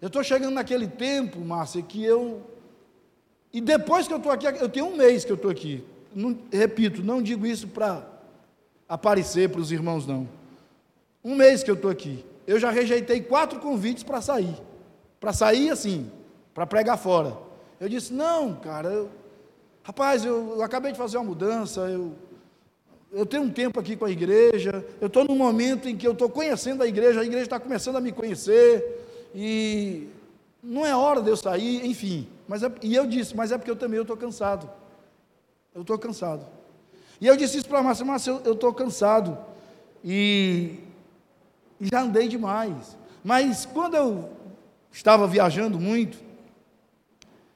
[0.01, 2.49] Eu estou chegando naquele tempo, Márcia, que eu.
[3.53, 5.85] E depois que eu estou aqui, eu tenho um mês que eu estou aqui.
[6.15, 8.07] Não, repito, não digo isso para
[8.89, 10.29] aparecer para os irmãos, não.
[11.23, 14.57] Um mês que eu estou aqui, eu já rejeitei quatro convites para sair.
[15.21, 16.11] Para sair assim,
[16.53, 17.37] para pregar fora.
[17.81, 19.11] Eu disse: não, cara, eu,
[19.83, 22.13] rapaz, eu, eu, acabei de fazer uma mudança, eu,
[23.13, 26.13] eu tenho um tempo aqui com a igreja, eu estou num momento em que eu
[26.13, 30.09] estou conhecendo a igreja, a igreja está começando a me conhecer, e
[30.63, 32.29] não é hora de eu sair, enfim.
[32.53, 34.69] Mas é, e eu disse: mas é porque eu também estou cansado.
[35.75, 36.45] Eu estou cansado.
[37.19, 39.39] E eu disse isso para a Márcia, Márcia, eu estou cansado.
[40.05, 40.79] E,
[41.81, 42.95] e já andei demais.
[43.25, 44.29] Mas quando eu
[44.93, 46.19] estava viajando muito,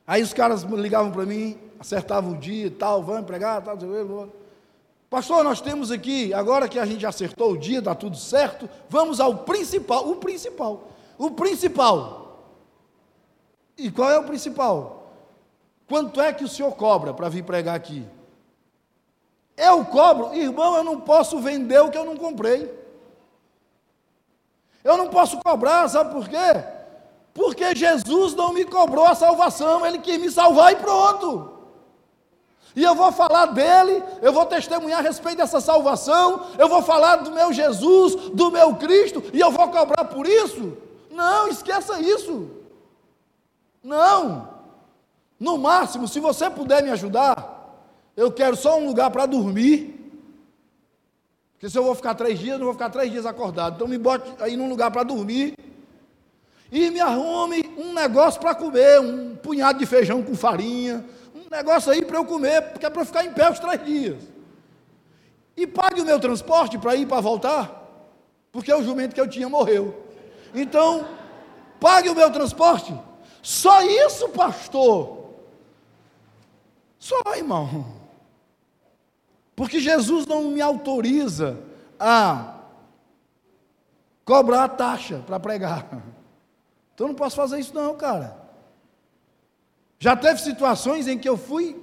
[0.07, 3.77] aí os caras ligavam para mim, acertavam o dia e tal, vamos pregar, tal,
[5.11, 9.21] Pastor, nós temos aqui, agora que a gente acertou o dia, está tudo certo, vamos
[9.21, 10.89] ao principal, o principal.
[11.19, 12.26] O principal.
[13.77, 15.13] E qual é o principal?
[15.89, 18.05] Quanto é que o senhor cobra para vir pregar aqui?
[19.57, 22.73] Eu cobro, irmão, eu não posso vender o que eu não comprei.
[24.85, 26.65] Eu não posso cobrar, sabe por quê?
[27.33, 31.53] Porque Jesus não me cobrou a salvação, Ele quis me salvar e pronto.
[32.75, 37.17] E eu vou falar dele, eu vou testemunhar a respeito dessa salvação, eu vou falar
[37.17, 40.77] do meu Jesus, do meu Cristo, e eu vou cobrar por isso?
[41.11, 42.51] Não, esqueça isso.
[43.87, 44.49] Não.
[45.39, 49.95] No máximo, se você puder me ajudar, eu quero só um lugar para dormir.
[51.53, 53.77] Porque se eu vou ficar três dias, eu não vou ficar três dias acordado.
[53.77, 55.57] Então me bote aí num lugar para dormir.
[56.73, 61.93] E me arrume um negócio para comer, um punhado de feijão com farinha, um negócio
[61.93, 64.23] aí para eu comer, porque é para ficar em pé os três dias.
[65.57, 67.71] E pague o meu transporte para ir para voltar,
[68.51, 69.95] porque o jumento que eu tinha morreu.
[70.53, 71.07] Então,
[71.79, 72.93] pague o meu transporte.
[73.47, 75.25] Só isso, pastor.
[76.99, 77.87] Só, irmão.
[79.55, 81.57] Porque Jesus não me autoriza
[81.97, 82.57] a
[84.25, 85.87] cobrar a taxa para pregar.
[86.93, 88.37] Então eu não posso fazer isso não, cara.
[90.01, 91.81] Já teve situações em que eu fui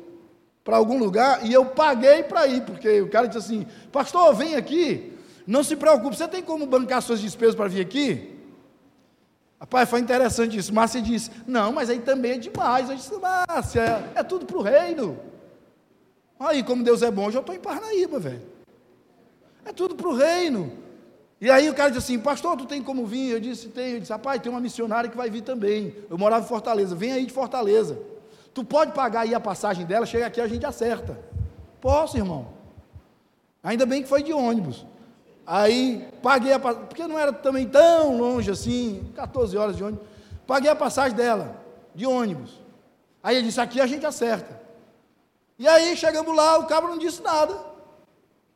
[0.65, 4.55] para algum lugar e eu paguei para ir, porque o cara disse assim: Pastor, vem
[4.55, 8.32] aqui, não se preocupe, você tem como bancar suas despesas para vir aqui?
[9.63, 10.73] Rapaz, foi interessante isso.
[10.73, 12.89] Márcia disse: Não, mas aí também é demais.
[12.89, 15.17] Eu disse: Márcia, é tudo para o reino.
[16.37, 18.41] Aí, como Deus é bom, eu estou em Parnaíba, velho.
[19.63, 20.73] É tudo para o reino.
[21.39, 23.31] E aí o cara disse assim, pastor, tu tem como vir?
[23.31, 23.93] Eu disse, tem.
[23.93, 25.95] Eu disse, rapaz, tem uma missionária que vai vir também.
[26.09, 27.97] Eu morava em Fortaleza, vem aí de Fortaleza.
[28.53, 31.17] Tu pode pagar aí a passagem dela, chega aqui a gente acerta.
[31.79, 32.49] Posso, irmão.
[33.63, 34.85] Ainda bem que foi de ônibus.
[35.45, 40.05] Aí paguei a passagem, porque não era também tão longe assim, 14 horas de ônibus.
[40.47, 41.55] Paguei a passagem dela,
[41.93, 42.59] de ônibus.
[43.21, 44.61] Aí ele disse, aqui a gente acerta.
[45.57, 47.57] E aí chegamos lá, o cabra não disse nada.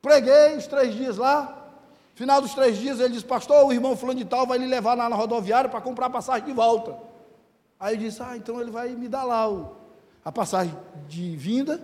[0.01, 1.57] Preguei os três dias lá,
[2.17, 4.95] Final dos três dias, ele disse, pastor, o irmão fulano de tal vai lhe levar
[4.95, 6.97] lá na rodoviária para comprar passagem de volta.
[7.79, 9.75] Aí eu disse, ah, então ele vai me dar lá o,
[10.25, 10.75] a passagem
[11.07, 11.79] de vinda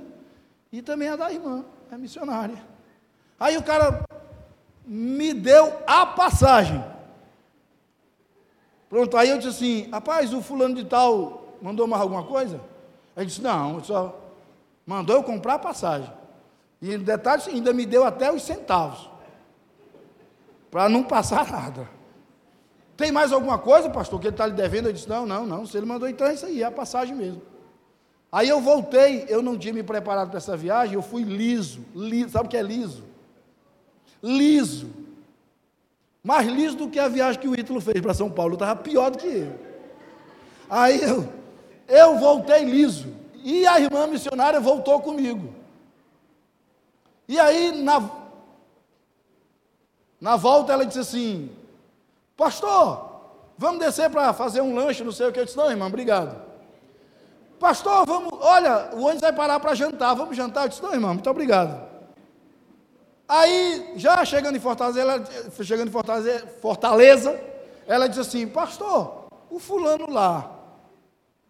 [0.71, 2.57] e também a da irmã, a missionária.
[3.39, 4.03] Aí o cara
[4.85, 6.83] me deu a passagem.
[8.89, 12.59] Pronto, aí eu disse assim, rapaz, o fulano de tal mandou mais alguma coisa?
[13.15, 14.19] Ele disse, não, só
[14.85, 16.11] mandou eu comprar a passagem.
[16.81, 19.09] E detalhe, ainda me deu até os centavos
[20.69, 21.87] para não passar nada.
[22.97, 24.89] Tem mais alguma coisa, pastor, que ele está lhe devendo?
[24.89, 25.65] Eu disse: Não, não, não.
[25.65, 27.41] Se ele mandou, então é isso aí, é a passagem mesmo.
[28.31, 32.31] Aí eu voltei, eu não tinha me preparado para essa viagem, eu fui liso, liso.
[32.31, 33.03] Sabe o que é liso?
[34.23, 34.89] Liso.
[36.23, 38.53] Mais liso do que a viagem que o Ítalo fez para São Paulo.
[38.53, 39.53] Estava pior do que ele.
[40.69, 41.27] Aí eu,
[41.87, 43.13] eu voltei liso.
[43.43, 45.53] E a irmã missionária voltou comigo.
[47.27, 48.09] E aí, na,
[50.21, 51.51] na volta ela disse assim:
[52.37, 53.21] Pastor,
[53.57, 55.41] vamos descer para fazer um lanche, não sei o que.
[55.41, 56.41] Eu disse: Não, irmão, obrigado.
[57.59, 60.63] Pastor, vamos, olha, o ônibus vai parar para jantar, vamos jantar?
[60.63, 61.92] Eu disse: Não, irmão, muito obrigado.
[63.35, 65.23] Aí, já chegando em Fortaleza, ela,
[65.63, 67.41] chegando em Fortaleza, Fortaleza,
[67.87, 70.51] ela disse assim: Pastor, o fulano lá,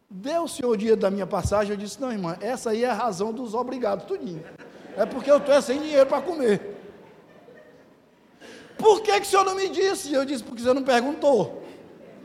[0.10, 1.74] deu o senhor o dia da minha passagem?
[1.74, 4.42] Eu disse: Não, irmã, essa aí é a razão dos obrigados, tudinho.
[4.96, 6.74] É porque eu estou sem dinheiro para comer.
[8.78, 10.14] Por que, que o senhor não me disse?
[10.14, 11.64] Eu disse, porque você não perguntou.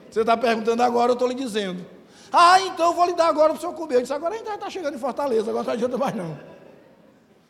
[0.09, 1.85] Você está perguntando agora, eu estou lhe dizendo.
[2.33, 3.97] Ah, então eu vou lhe dar agora para o senhor comer.
[3.97, 6.39] Eu disse, agora a gente está chegando em Fortaleza, agora não adianta mais não.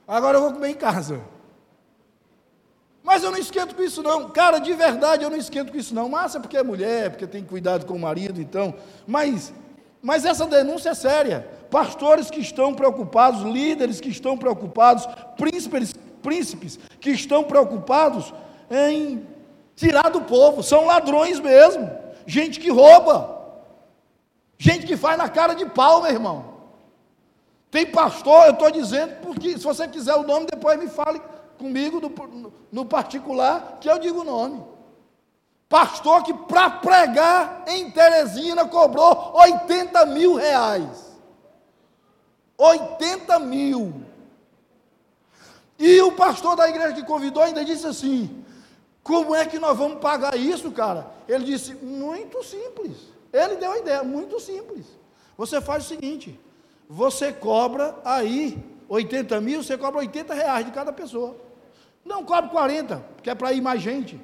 [0.06, 1.20] Agora eu vou comer em casa.
[3.18, 4.30] Mas eu não esquento com isso não.
[4.30, 6.08] Cara, de verdade eu não esquento com isso não.
[6.08, 8.72] Massa porque é mulher, porque tem cuidado com o marido, então.
[9.08, 9.52] Mas,
[10.00, 11.40] mas essa denúncia é séria.
[11.68, 15.04] Pastores que estão preocupados, líderes que estão preocupados,
[15.36, 15.92] príncipes,
[16.22, 18.32] príncipes que estão preocupados
[18.70, 19.26] em
[19.74, 20.62] tirar do povo.
[20.62, 21.90] São ladrões mesmo.
[22.24, 23.36] Gente que rouba.
[24.56, 26.54] Gente que faz na cara de pau, meu irmão.
[27.68, 31.20] Tem pastor, eu estou dizendo, porque se você quiser o nome, depois me fale
[31.58, 34.64] comigo no, no particular, que eu digo o nome.
[35.68, 41.08] Pastor que para pregar em Teresina cobrou 80 mil reais.
[42.56, 44.02] 80 mil.
[45.78, 48.44] E o pastor da igreja que convidou ainda disse assim:
[49.02, 51.10] como é que nós vamos pagar isso, cara?
[51.28, 52.96] Ele disse: muito simples.
[53.32, 54.86] Ele deu a ideia, muito simples.
[55.36, 56.38] Você faz o seguinte:
[56.88, 61.36] você cobra aí 80 mil, você cobra 80 reais de cada pessoa.
[62.08, 64.18] Não cobre 40, porque é para ir mais gente.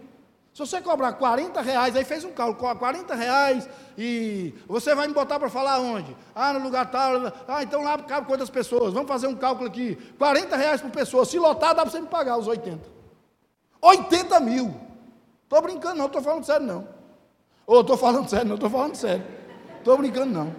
[0.54, 3.68] Se você cobrar 40 reais, aí fez um cálculo, 40 reais,
[3.98, 6.16] e você vai me botar para falar onde?
[6.34, 7.32] Ah, no lugar tal.
[7.46, 8.94] Ah, então lá cabe quantas pessoas?
[8.94, 9.96] Vamos fazer um cálculo aqui.
[10.16, 11.26] 40 reais por pessoa.
[11.26, 12.80] Se lotar, dá para você me pagar os 80.
[13.82, 14.74] 80 mil.
[15.42, 16.88] Estou brincando, não, estou falando sério, não.
[17.66, 19.26] Ou estou falando sério, não, estou falando sério.
[19.78, 20.54] Estou brincando, não.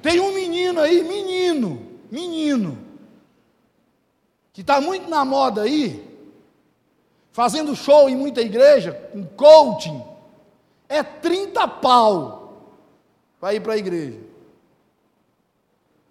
[0.00, 2.85] Tem um menino aí, menino, menino,
[4.56, 6.02] que está muito na moda aí,
[7.30, 10.02] fazendo show em muita igreja, com coaching,
[10.88, 12.54] é 30 pau
[13.38, 14.18] para ir para a igreja.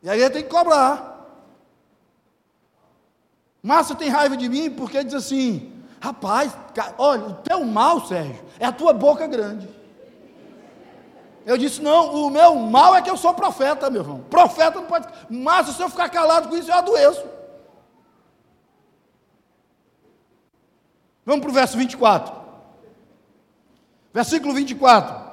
[0.04, 1.26] E aí tem que cobrar.
[3.64, 6.56] Márcia tem raiva de mim porque diz assim: rapaz,
[7.00, 9.68] olha, o teu mal, Sérgio, é a tua boca grande.
[11.48, 14.24] Eu disse: não, o meu mal é que eu sou profeta, meu irmão.
[14.30, 15.08] Profeta não pode.
[15.32, 17.35] Márcia, se eu ficar calado com isso, eu adoeço.
[21.26, 22.34] Vamos para o verso 24.
[24.14, 25.26] Versículo 24.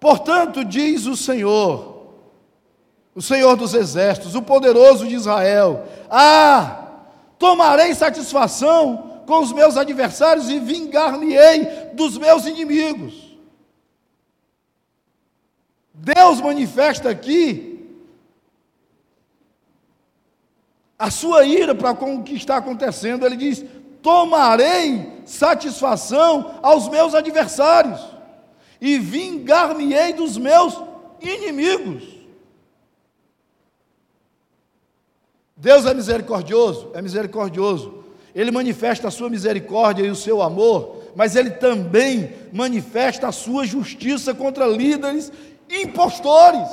[0.00, 2.12] Portanto, diz o Senhor,
[3.14, 6.88] o Senhor dos exércitos, o poderoso de Israel: Ah,
[7.38, 13.28] tomarei satisfação com os meus adversários e vingar-me-ei dos meus inimigos.
[15.92, 17.78] Deus manifesta aqui
[20.98, 23.24] a sua ira para com o que está acontecendo.
[23.24, 23.64] Ele diz:
[24.08, 28.00] Tomarei satisfação aos meus adversários
[28.80, 30.80] e vingar-me-ei dos meus
[31.20, 32.04] inimigos.
[35.54, 38.02] Deus é misericordioso, é misericordioso.
[38.34, 43.66] Ele manifesta a sua misericórdia e o seu amor, mas ele também manifesta a sua
[43.66, 45.30] justiça contra líderes
[45.68, 46.66] impostores.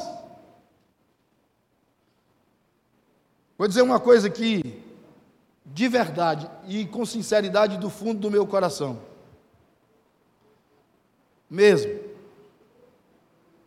[3.58, 4.85] Vou dizer uma coisa aqui,
[5.76, 8.98] de verdade e com sinceridade do fundo do meu coração.
[11.50, 12.00] Mesmo.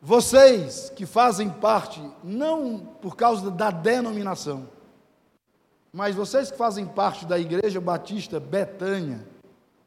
[0.00, 4.66] Vocês que fazem parte, não por causa da denominação,
[5.92, 9.22] mas vocês que fazem parte da Igreja Batista Betânia,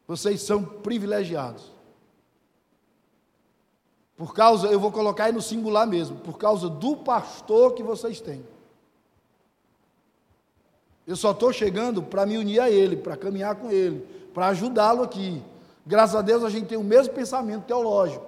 [0.08, 1.72] vocês são privilegiados.
[4.16, 8.22] Por causa, eu vou colocar aí no singular mesmo, por causa do pastor que vocês
[8.22, 8.46] têm.
[11.06, 15.04] Eu só estou chegando para me unir a ele, para caminhar com ele, para ajudá-lo
[15.04, 15.42] aqui.
[15.86, 18.26] Graças a Deus a gente tem o mesmo pensamento teológico.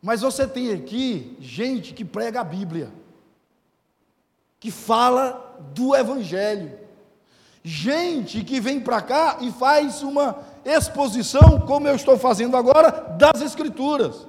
[0.00, 2.90] Mas você tem aqui gente que prega a Bíblia,
[4.60, 6.78] que fala do Evangelho,
[7.64, 13.42] gente que vem para cá e faz uma exposição, como eu estou fazendo agora, das
[13.42, 14.26] Escrituras.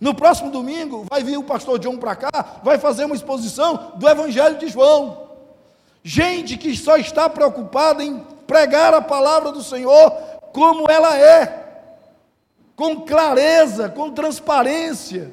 [0.00, 4.08] No próximo domingo vai vir o pastor John para cá, vai fazer uma exposição do
[4.08, 5.27] Evangelho de João.
[6.02, 10.10] Gente que só está preocupada em pregar a palavra do Senhor
[10.52, 11.92] como ela é,
[12.74, 15.32] com clareza, com transparência,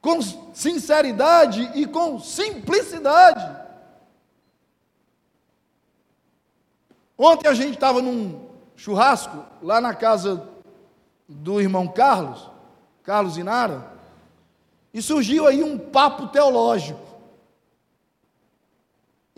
[0.00, 0.20] com
[0.52, 3.56] sinceridade e com simplicidade.
[7.16, 10.48] Ontem a gente estava num churrasco lá na casa
[11.28, 12.48] do irmão Carlos,
[13.02, 13.92] Carlos Inara,
[14.94, 17.07] e surgiu aí um papo teológico.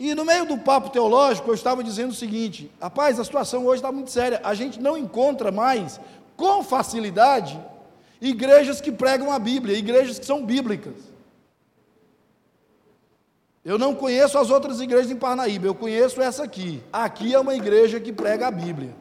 [0.03, 3.75] E no meio do papo teológico, eu estava dizendo o seguinte: rapaz, a situação hoje
[3.75, 4.41] está muito séria.
[4.43, 6.01] A gente não encontra mais,
[6.35, 7.63] com facilidade,
[8.19, 10.95] igrejas que pregam a Bíblia, igrejas que são bíblicas.
[13.63, 16.81] Eu não conheço as outras igrejas em Parnaíba, eu conheço essa aqui.
[16.91, 18.95] Aqui é uma igreja que prega a Bíblia.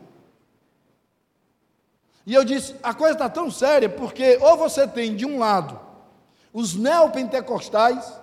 [2.26, 5.80] E eu disse: a coisa está tão séria porque, ou você tem de um lado
[6.53, 8.20] os neopentecostais,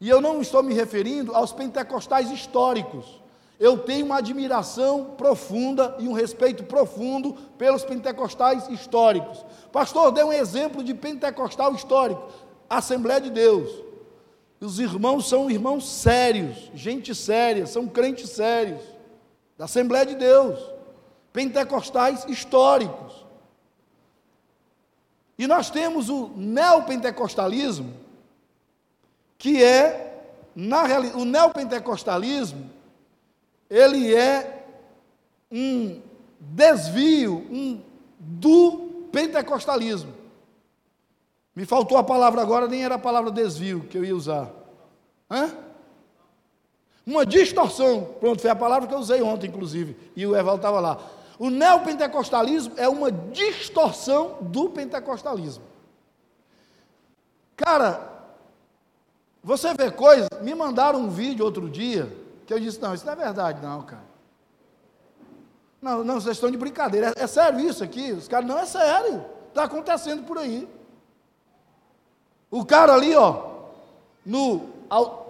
[0.00, 3.22] e eu não estou me referindo aos pentecostais históricos.
[3.58, 9.44] Eu tenho uma admiração profunda e um respeito profundo pelos pentecostais históricos.
[9.72, 12.28] Pastor, dê um exemplo de pentecostal histórico.
[12.68, 13.70] Assembleia de Deus.
[14.60, 18.82] Os irmãos são irmãos sérios, gente séria, são crentes sérios.
[19.56, 20.58] Da Assembleia de Deus.
[21.32, 23.24] Pentecostais históricos.
[25.38, 27.92] E nós temos o neopentecostalismo,
[29.38, 30.22] que é,
[30.54, 32.70] na realidade, o neopentecostalismo,
[33.68, 34.66] ele é
[35.50, 36.00] um
[36.38, 37.80] desvio um,
[38.18, 40.12] do pentecostalismo.
[41.54, 44.50] Me faltou a palavra agora, nem era a palavra desvio que eu ia usar.
[45.30, 45.52] Hã?
[47.06, 48.14] Uma distorção.
[48.18, 49.96] Pronto, foi a palavra que eu usei ontem, inclusive.
[50.16, 50.98] E o Evaldo estava lá.
[51.38, 55.64] O neopentecostalismo é uma distorção do pentecostalismo.
[57.56, 58.13] Cara,
[59.44, 62.10] você vê coisas, me mandaram um vídeo outro dia,
[62.46, 64.02] que eu disse, não, isso não é verdade não, cara.
[65.82, 68.12] Não, não, vocês estão de brincadeira, é, é sério isso aqui?
[68.12, 70.66] Os caras, não, é sério, está acontecendo por aí.
[72.50, 73.50] O cara ali, ó,
[74.24, 74.70] no,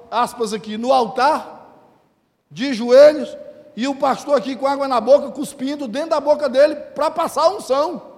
[0.08, 1.74] aspas aqui, no altar,
[2.48, 3.36] de joelhos,
[3.76, 7.42] e o pastor aqui com água na boca, cuspindo dentro da boca dele para passar
[7.42, 8.13] a unção.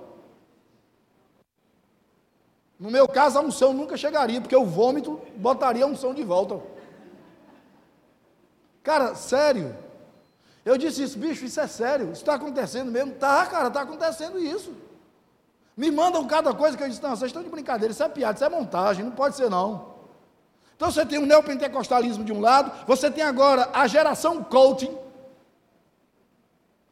[2.79, 6.61] No meu caso, a unção nunca chegaria, porque o vômito botaria a unção de volta.
[8.83, 9.75] Cara, sério.
[10.65, 12.07] Eu disse isso, bicho, isso é sério.
[12.07, 13.13] Isso está acontecendo mesmo?
[13.15, 14.75] Tá, cara, está acontecendo isso.
[15.77, 18.35] Me mandam cada coisa que eu disse, não, vocês estão de brincadeira, isso é piada,
[18.35, 19.95] isso é montagem, não pode ser não.
[20.75, 24.97] Então você tem o neopentecostalismo de um lado, você tem agora a geração coaching.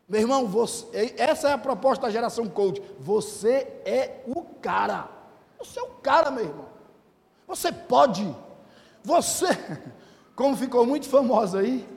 [0.08, 2.82] Meu irmão, você, essa é a proposta da geração coaching.
[2.98, 5.08] Você é o cara.
[5.64, 6.66] Você é o cara, meu irmão.
[7.48, 8.34] Você pode.
[9.02, 9.46] Você,
[10.36, 11.88] como ficou muito famoso aí,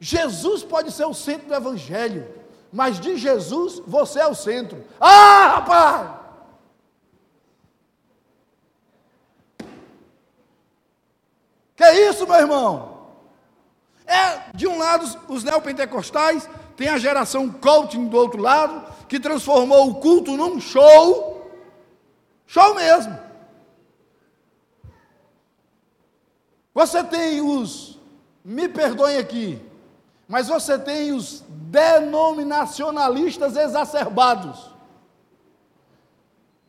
[0.00, 2.28] Jesus pode ser o centro do Evangelho,
[2.72, 4.84] mas de Jesus você é o centro.
[5.00, 6.16] Ah, rapaz!
[11.76, 12.96] Que isso, meu irmão?
[14.06, 19.90] É, de um lado, os neopentecostais, tem a geração coaching do outro lado, que transformou
[19.90, 21.35] o culto num show
[22.46, 23.18] Show mesmo.
[26.72, 27.98] Você tem os,
[28.44, 29.60] me perdoem aqui,
[30.28, 34.70] mas você tem os denominacionalistas exacerbados.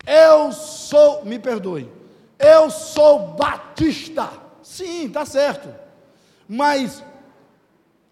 [0.06, 1.92] Eu sou, me perdoe,
[2.40, 4.32] eu sou batista.
[4.64, 5.68] Sim, tá certo.
[6.48, 7.04] Mas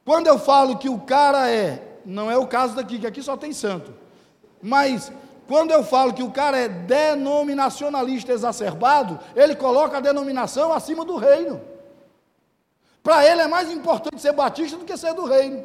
[0.03, 3.37] quando eu falo que o cara é, não é o caso daqui, que aqui só
[3.37, 3.93] tem santo.
[4.61, 5.09] Mas
[5.47, 11.17] quando eu falo que o cara é denominacionalista exacerbado, ele coloca a denominação acima do
[11.17, 11.61] reino.
[13.03, 15.63] Para ele é mais importante ser batista do que ser do reino.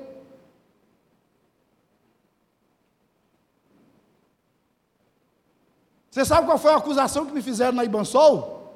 [6.11, 8.75] Você sabe qual foi a acusação que me fizeram na Ibansol?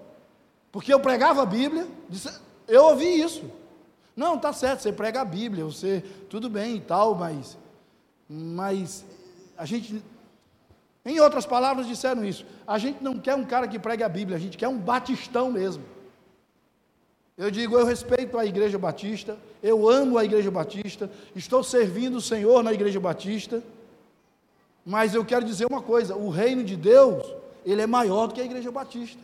[0.71, 1.87] Porque eu pregava a Bíblia,
[2.67, 3.45] eu ouvi isso.
[4.17, 7.59] Não, tá certo, você prega a Bíblia, você, tudo bem e tal, mas,
[8.29, 9.05] mas
[9.59, 10.03] a gente,
[11.05, 14.37] em outras palavras disseram isso, a gente não quer um cara que pregue a Bíblia,
[14.37, 15.85] a gente quer um batistão mesmo.
[17.37, 22.21] Eu digo, eu respeito a Igreja Batista, eu amo a Igreja Batista, estou servindo o
[22.21, 23.63] Senhor na Igreja Batista,
[24.85, 27.27] mas eu quero dizer uma coisa: o reino de Deus,
[27.65, 29.21] ele é maior do que a igreja batista.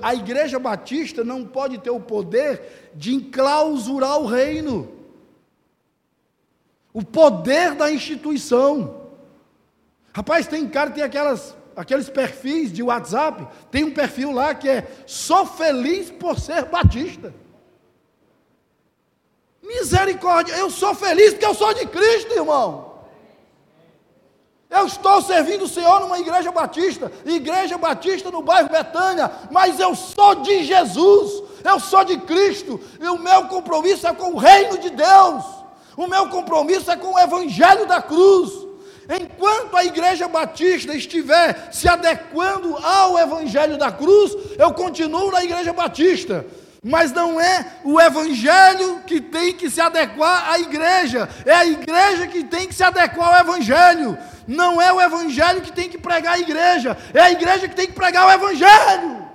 [0.00, 4.90] A igreja batista não pode ter o poder de enclausurar o reino,
[6.94, 9.05] o poder da instituição.
[10.16, 14.88] Rapaz, tem cara tem aquelas, aqueles perfis de WhatsApp, tem um perfil lá que é
[15.04, 17.34] sou feliz por ser batista.
[19.62, 22.94] Misericórdia, eu sou feliz porque eu sou de Cristo, irmão.
[24.70, 29.94] Eu estou servindo o Senhor numa igreja batista, igreja batista no bairro Betânia, mas eu
[29.94, 34.78] sou de Jesus, eu sou de Cristo, e o meu compromisso é com o reino
[34.78, 35.44] de Deus,
[35.94, 38.65] o meu compromisso é com o evangelho da cruz.
[39.08, 45.72] Enquanto a igreja batista estiver se adequando ao evangelho da cruz, eu continuo na igreja
[45.72, 46.44] batista.
[46.82, 52.26] Mas não é o evangelho que tem que se adequar à igreja, é a igreja
[52.28, 54.16] que tem que se adequar ao evangelho.
[54.46, 57.86] Não é o evangelho que tem que pregar a igreja, é a igreja que tem
[57.86, 59.26] que pregar o evangelho.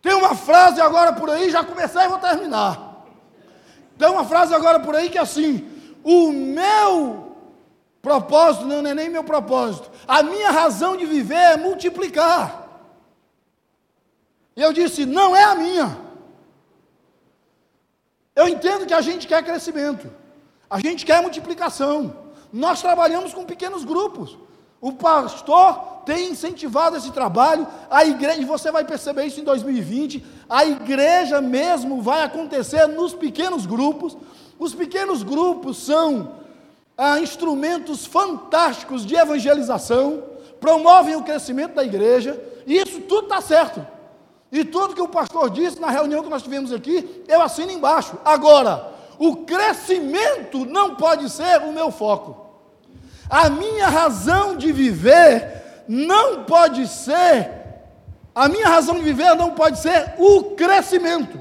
[0.00, 3.04] Tem uma frase agora por aí, já comecei e vou terminar.
[3.98, 5.68] Tem uma frase agora por aí que é assim:
[6.08, 7.34] o meu
[8.00, 12.44] propósito, não é nem meu propósito, a minha razão de viver é multiplicar.
[14.54, 15.98] E eu disse: não é a minha.
[18.36, 20.08] Eu entendo que a gente quer crescimento.
[20.70, 22.14] A gente quer multiplicação.
[22.52, 24.38] Nós trabalhamos com pequenos grupos.
[24.80, 30.24] O pastor tem incentivado esse trabalho, a igreja, e você vai perceber isso em 2020,
[30.48, 34.16] a igreja mesmo vai acontecer nos pequenos grupos.
[34.58, 36.36] Os pequenos grupos são
[36.96, 40.22] ah, instrumentos fantásticos de evangelização,
[40.60, 43.86] promovem o crescimento da igreja, e isso tudo está certo.
[44.50, 48.16] E tudo que o pastor disse na reunião que nós tivemos aqui, eu assino embaixo.
[48.24, 52.46] Agora, o crescimento não pode ser o meu foco.
[53.28, 57.50] A minha razão de viver não pode ser,
[58.34, 61.38] a minha razão de viver não pode ser o crescimento,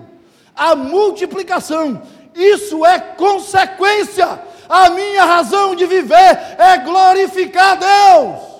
[0.55, 2.01] a multiplicação.
[2.35, 4.39] Isso é consequência.
[4.67, 8.55] A minha razão de viver é glorificar Deus.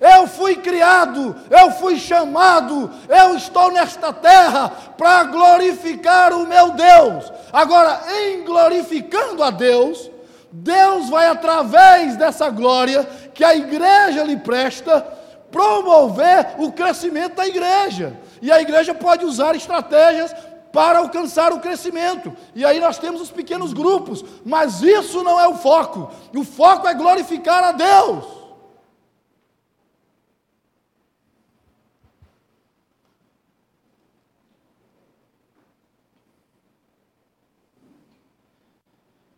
[0.00, 4.68] Eu fui criado, eu fui chamado, eu estou nesta terra
[4.98, 7.32] para glorificar o meu Deus.
[7.52, 10.10] Agora, em glorificando a Deus,
[10.50, 15.00] Deus vai, através dessa glória que a igreja lhe presta,
[15.52, 18.18] promover o crescimento da igreja.
[18.40, 20.34] E a igreja pode usar estratégias
[20.72, 22.34] para alcançar o crescimento.
[22.54, 26.10] E aí nós temos os pequenos grupos, mas isso não é o foco.
[26.34, 28.42] O foco é glorificar a Deus.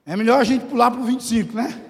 [0.06, 1.80] É melhor a gente pular para o 25, né?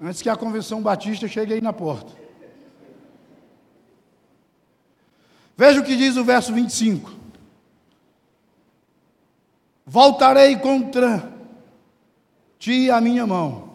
[0.00, 2.19] Antes que a convenção batista chegue aí na porta.
[5.60, 7.12] Veja o que diz o verso 25:
[9.84, 11.30] Voltarei contra
[12.58, 13.68] ti a minha mão,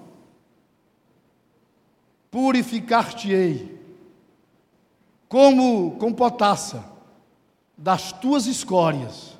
[2.32, 3.80] purificar-te-ei,
[5.30, 6.84] como com potassa
[7.78, 9.38] das tuas escórias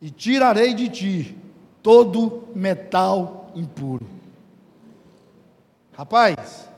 [0.00, 1.38] e tirarei de ti
[1.84, 4.08] todo metal impuro.
[5.92, 6.68] Rapaz,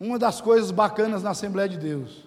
[0.00, 2.25] uma das coisas bacanas na Assembleia de Deus,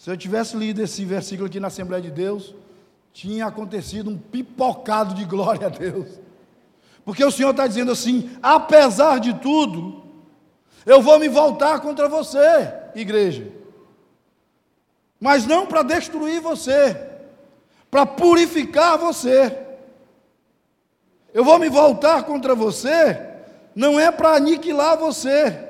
[0.00, 2.54] se eu tivesse lido esse versículo aqui na Assembleia de Deus,
[3.12, 6.08] tinha acontecido um pipocado de glória a Deus.
[7.04, 10.02] Porque o Senhor está dizendo assim: apesar de tudo,
[10.86, 13.46] Eu vou me voltar contra você, igreja.
[15.20, 16.96] Mas não para destruir você,
[17.90, 19.54] para purificar você.
[21.34, 23.20] Eu vou me voltar contra você,
[23.74, 25.62] não é para aniquilar você,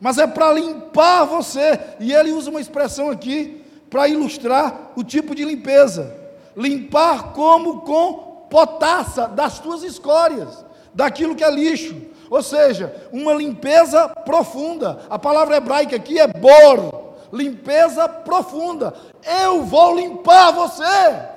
[0.00, 1.78] mas é para limpar você.
[2.00, 3.62] E ele usa uma expressão aqui
[3.94, 6.12] para ilustrar o tipo de limpeza:
[6.56, 11.94] limpar como com potassa das tuas escórias, daquilo que é lixo.
[12.28, 15.06] Ou seja, uma limpeza profunda.
[15.08, 18.92] A palavra hebraica aqui é bor, limpeza profunda.
[19.22, 21.28] Eu vou limpar você.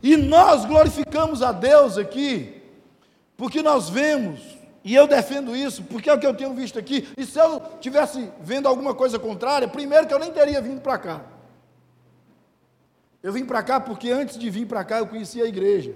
[0.00, 2.62] E nós glorificamos a Deus aqui,
[3.36, 4.38] porque nós vemos,
[4.84, 7.60] e eu defendo isso, porque é o que eu tenho visto aqui, e se eu
[7.80, 11.24] tivesse vendo alguma coisa contrária, primeiro que eu nem teria vindo para cá.
[13.22, 15.94] Eu vim para cá porque antes de vir para cá eu conhecia a igreja,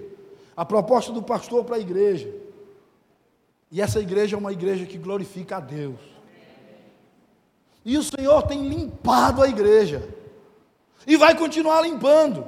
[0.55, 2.33] a proposta do pastor para a igreja.
[3.69, 5.99] E essa igreja é uma igreja que glorifica a Deus.
[7.83, 10.07] E o Senhor tem limpado a igreja,
[11.05, 12.47] e vai continuar limpando.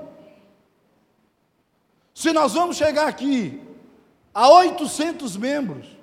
[2.13, 3.61] Se nós vamos chegar aqui
[4.33, 5.98] a 800 membros,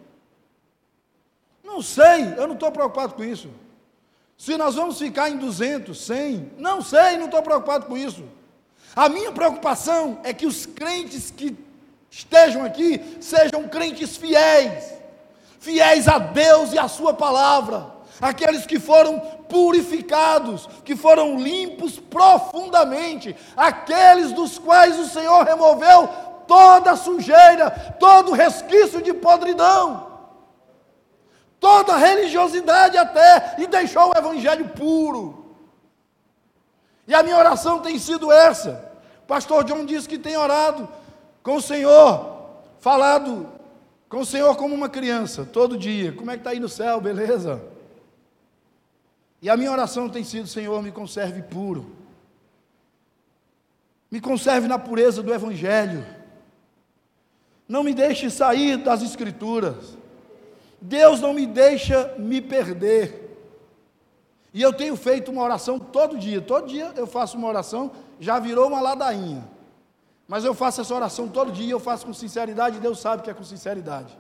[1.77, 3.51] não sei, eu não estou preocupado com isso.
[4.39, 8.25] Se nós vamos ficar em 200, 100, não sei, não estou preocupado com isso.
[8.95, 11.55] A minha preocupação é que os crentes que
[12.11, 14.91] estejam aqui sejam crentes fiéis,
[15.61, 23.37] fiéis a Deus e a Sua palavra, aqueles que foram purificados, que foram limpos profundamente,
[23.55, 26.09] aqueles dos quais o Senhor removeu
[26.49, 27.71] toda sujeira,
[28.01, 30.16] todo resquício de podridão,
[31.61, 35.57] toda religiosidade até, e deixou o Evangelho puro.
[37.07, 38.93] E a minha oração tem sido essa.
[39.23, 40.89] O pastor John disse que tem orado
[41.43, 42.37] com o Senhor,
[42.81, 43.49] falado
[44.09, 46.13] com o Senhor como uma criança, todo dia.
[46.13, 47.63] Como é que está aí no céu, beleza?
[49.41, 51.95] E a minha oração tem sido: Senhor, me conserve puro,
[54.11, 56.05] me conserve na pureza do Evangelho,
[57.69, 59.97] não me deixe sair das Escrituras,
[60.81, 63.27] Deus não me deixa me perder.
[64.53, 68.39] E eu tenho feito uma oração todo dia, todo dia eu faço uma oração, já
[68.39, 69.47] virou uma ladainha.
[70.27, 73.35] Mas eu faço essa oração todo dia, eu faço com sinceridade, Deus sabe que é
[73.35, 74.17] com sinceridade.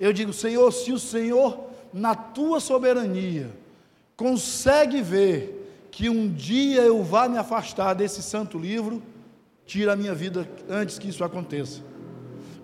[0.00, 3.50] Eu digo, Senhor, se o Senhor, na tua soberania,
[4.16, 9.02] consegue ver que um dia eu vá me afastar desse santo livro,
[9.66, 11.82] tira a minha vida antes que isso aconteça.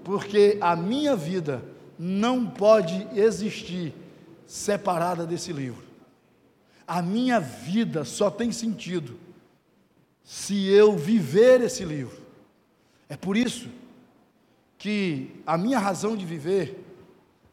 [0.02, 1.62] Porque a minha vida
[1.98, 3.94] não pode existir
[4.46, 5.84] separada desse livro.
[6.86, 9.18] A minha vida só tem sentido
[10.22, 12.22] se eu viver esse livro.
[13.08, 13.68] É por isso
[14.78, 16.84] que a minha razão de viver,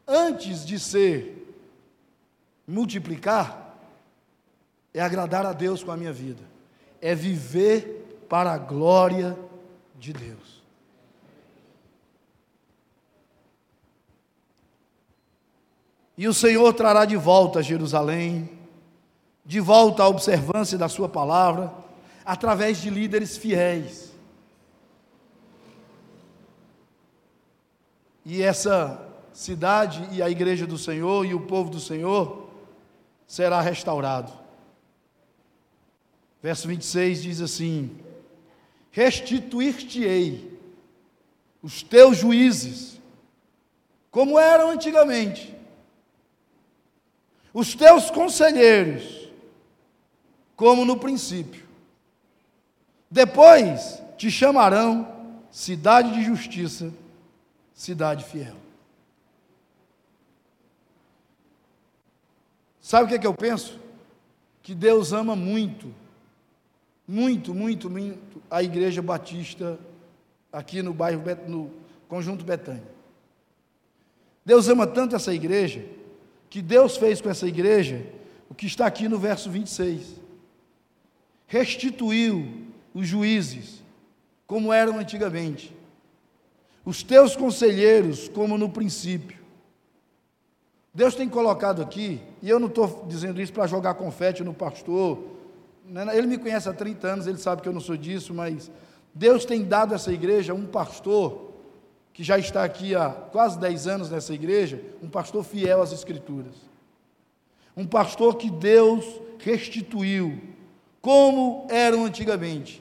[0.07, 1.55] antes de ser
[2.67, 3.77] multiplicar,
[4.93, 6.43] é agradar a Deus com a minha vida,
[7.01, 9.37] é viver para a glória
[9.97, 10.60] de Deus.
[16.21, 18.47] E o Senhor trará de volta a Jerusalém,
[19.43, 21.73] de volta à observância da Sua palavra,
[22.23, 24.13] através de líderes fiéis.
[28.23, 29.03] E essa
[29.33, 32.51] cidade e a igreja do Senhor e o povo do Senhor
[33.25, 34.31] será restaurado.
[36.39, 37.97] Verso 26 diz assim:
[38.91, 40.55] Restituir-te-ei
[41.63, 43.01] os teus juízes,
[44.11, 45.59] como eram antigamente,
[47.53, 49.29] os teus conselheiros,
[50.55, 51.65] como no princípio.
[53.09, 56.93] Depois te chamarão cidade de justiça,
[57.73, 58.55] cidade fiel.
[62.79, 63.79] Sabe o que, é que eu penso?
[64.61, 65.93] Que Deus ama muito
[67.11, 69.77] muito, muito, muito a Igreja Batista
[70.51, 71.69] aqui no bairro, no
[72.07, 72.87] Conjunto Betânia.
[74.45, 75.85] Deus ama tanto essa igreja,
[76.51, 78.05] que Deus fez com essa igreja
[78.49, 80.19] o que está aqui no verso 26.
[81.47, 83.81] Restituiu os juízes,
[84.45, 85.73] como eram antigamente,
[86.83, 89.39] os teus conselheiros, como no princípio.
[90.93, 95.23] Deus tem colocado aqui, e eu não estou dizendo isso para jogar confete no pastor,
[95.85, 98.69] né, ele me conhece há 30 anos, ele sabe que eu não sou disso, mas
[99.13, 101.50] Deus tem dado a essa igreja um pastor,
[102.21, 106.53] que já está aqui há quase 10 anos nessa igreja, um pastor fiel às Escrituras.
[107.75, 109.03] Um pastor que Deus
[109.39, 110.39] restituiu,
[111.01, 112.79] como eram antigamente,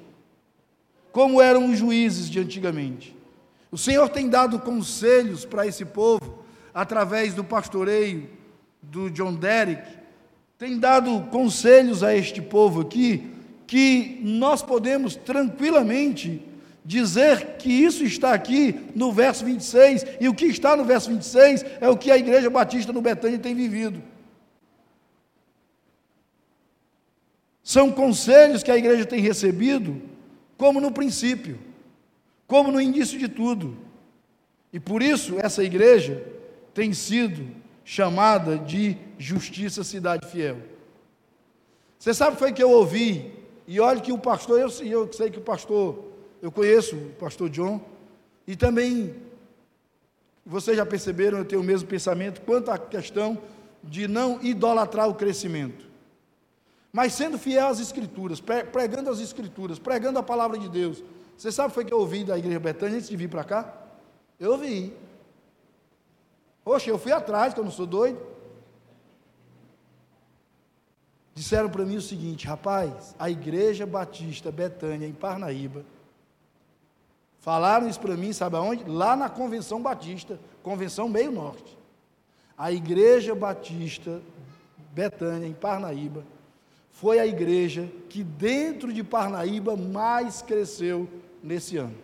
[1.11, 3.17] como eram os juízes de antigamente.
[3.73, 8.29] O Senhor tem dado conselhos para esse povo através do pastoreio
[8.83, 9.89] do John Derrick,
[10.59, 13.31] tem dado conselhos a este povo aqui,
[13.67, 16.47] que nós podemos tranquilamente
[16.85, 21.65] dizer que isso está aqui no verso 26, e o que está no verso 26
[21.81, 24.03] é o que a Igreja Batista no Betânia tem vivido.
[27.63, 30.03] São conselhos que a igreja tem recebido,
[30.57, 31.57] como no princípio,
[32.45, 33.77] como no início de tudo.
[34.73, 36.21] E por isso essa igreja
[36.75, 37.47] tem sido
[37.85, 40.59] chamada de Justiça Cidade Fiel.
[41.97, 43.33] Você sabe o que foi que eu ouvi?
[43.69, 46.10] E olha que o pastor, eu, eu sei que o pastor,
[46.43, 47.81] eu conheço o pastor John,
[48.47, 49.15] e também,
[50.45, 53.39] vocês já perceberam, eu tenho o mesmo pensamento quanto à questão
[53.83, 55.89] de não idolatrar o crescimento.
[56.93, 61.03] Mas sendo fiel às Escrituras, pregando as Escrituras, pregando a palavra de Deus.
[61.37, 63.45] Você sabe o que foi que eu ouvi da Igreja Betânia antes de vir para
[63.45, 63.73] cá?
[64.39, 64.93] Eu ouvi.
[66.65, 68.19] Poxa, eu fui atrás, que eu não sou doido.
[71.35, 75.85] Disseram para mim o seguinte, rapaz, a Igreja Batista Betânia, em Parnaíba,
[77.41, 78.85] falaram isso para mim, sabe aonde?
[78.85, 81.77] Lá na Convenção Batista, Convenção Meio Norte.
[82.57, 84.21] A Igreja Batista
[84.93, 86.25] Betânia, em Parnaíba,
[86.91, 91.09] foi a igreja que dentro de Parnaíba mais cresceu
[91.43, 91.97] nesse ano.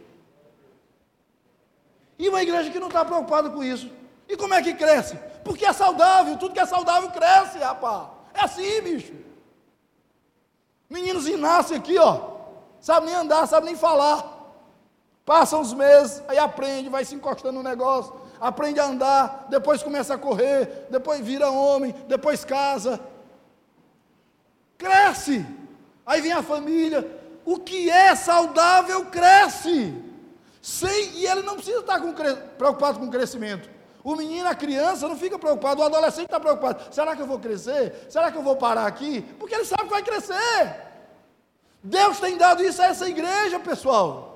[2.18, 3.90] E uma igreja que não está preocupada com isso.
[4.28, 5.18] E como é que cresce?
[5.44, 8.08] Porque é saudável, tudo que é saudável cresce, rapaz.
[8.32, 9.12] É assim, bicho.
[10.88, 12.36] Meninos nascem aqui, ó.
[12.80, 14.35] Sabe nem andar, sabe nem falar.
[15.26, 20.14] Passam os meses, aí aprende, vai se encostando no negócio, aprende a andar, depois começa
[20.14, 23.00] a correr, depois vira homem, depois casa,
[24.78, 25.44] cresce.
[26.06, 27.04] Aí vem a família,
[27.44, 30.00] o que é saudável cresce.
[30.62, 32.14] Sem, e ele não precisa estar com,
[32.56, 33.68] preocupado com o crescimento.
[34.04, 36.94] O menino, a criança, não fica preocupado, o adolescente está preocupado.
[36.94, 38.06] Será que eu vou crescer?
[38.08, 39.22] Será que eu vou parar aqui?
[39.40, 40.86] Porque ele sabe que vai crescer.
[41.82, 44.35] Deus tem dado isso a essa igreja, pessoal.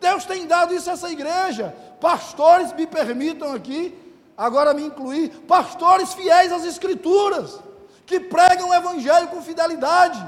[0.00, 1.74] Deus tem dado isso a essa igreja.
[2.00, 3.96] Pastores, me permitam aqui,
[4.36, 7.60] agora me incluir, pastores fiéis às Escrituras
[8.06, 10.18] que pregam o Evangelho com fidelidade,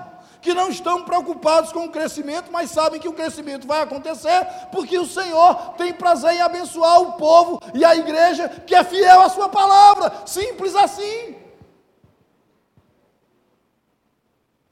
[0.42, 4.98] que não estão preocupados com o crescimento, mas sabem que o crescimento vai acontecer, porque
[4.98, 9.28] o Senhor tem prazer em abençoar o povo e a igreja que é fiel à
[9.30, 10.12] Sua palavra.
[10.26, 11.36] Simples assim.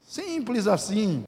[0.03, 1.25] Simples assim.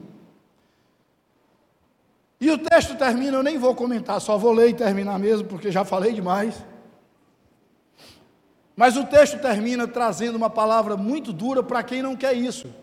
[2.41, 5.71] E o texto termina, eu nem vou comentar, só vou ler e terminar mesmo, porque
[5.71, 6.65] já falei demais.
[8.75, 12.73] Mas o texto termina trazendo uma palavra muito dura para quem não quer isso.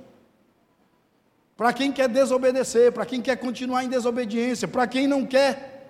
[1.56, 5.88] Para quem quer desobedecer, para quem quer continuar em desobediência, para quem não quer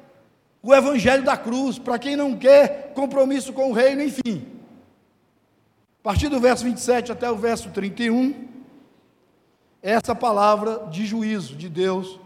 [0.63, 4.47] o evangelho da cruz, para quem não quer compromisso com o reino, enfim.
[6.01, 8.49] A partir do verso 27 até o verso 31,
[9.83, 12.19] essa palavra de juízo de Deus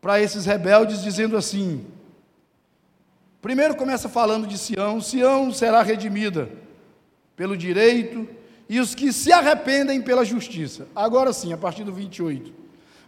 [0.00, 1.84] para esses rebeldes, dizendo assim:
[3.40, 6.50] primeiro começa falando de Sião, Sião será redimida
[7.36, 8.28] pelo direito,
[8.68, 10.86] e os que se arrependem pela justiça.
[10.94, 12.52] Agora sim, a partir do 28.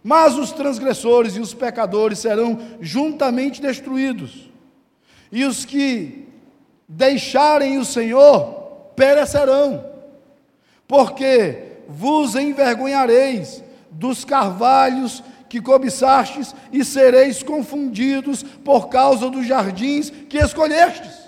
[0.03, 4.49] Mas os transgressores e os pecadores serão juntamente destruídos,
[5.31, 6.27] e os que
[6.87, 9.85] deixarem o Senhor perecerão,
[10.87, 15.23] porque vos envergonhareis dos carvalhos
[15.53, 21.23] que cobiçastes e sereis confundidos por causa dos jardins que escolhestes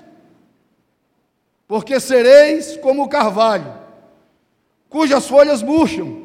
[1.67, 3.73] porque sereis como o carvalho,
[4.89, 6.23] cujas folhas murcham,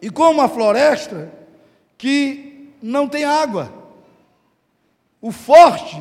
[0.00, 1.32] e como a floresta
[1.96, 3.72] que não tem água.
[5.20, 6.00] O forte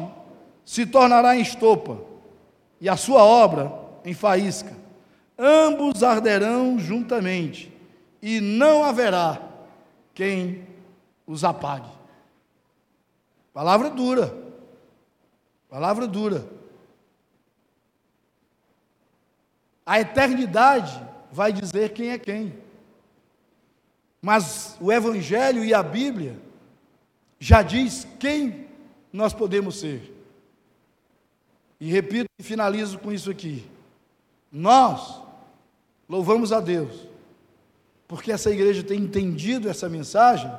[0.63, 1.99] se tornará em estopa,
[2.79, 3.73] e a sua obra
[4.05, 4.75] em faísca.
[5.39, 7.73] Ambos arderão juntamente,
[8.21, 9.41] e não haverá
[10.13, 10.67] quem
[11.27, 11.91] os apague.
[13.53, 14.35] Palavra dura.
[15.69, 16.47] Palavra dura.
[19.85, 22.57] A eternidade vai dizer quem é quem.
[24.21, 26.39] Mas o Evangelho e a Bíblia
[27.39, 28.67] já diz quem
[29.11, 30.13] nós podemos ser.
[31.79, 33.65] E repito e finalizo com isso aqui.
[34.51, 35.21] Nós
[36.09, 37.07] louvamos a Deus,
[38.07, 40.51] porque essa igreja tem entendido essa mensagem,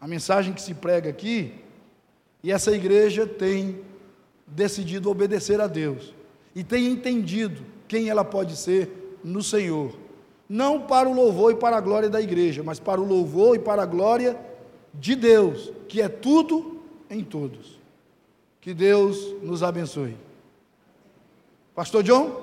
[0.00, 1.54] a mensagem que se prega aqui,
[2.42, 3.80] e essa igreja tem
[4.46, 6.14] decidido obedecer a Deus,
[6.54, 9.94] e tem entendido quem ela pode ser no Senhor.
[10.48, 13.60] Não para o louvor e para a glória da igreja, mas para o louvor e
[13.60, 14.36] para a glória
[14.94, 17.78] de Deus, que é tudo em todos.
[18.60, 20.16] Que Deus nos abençoe.
[21.74, 22.39] Pastor John?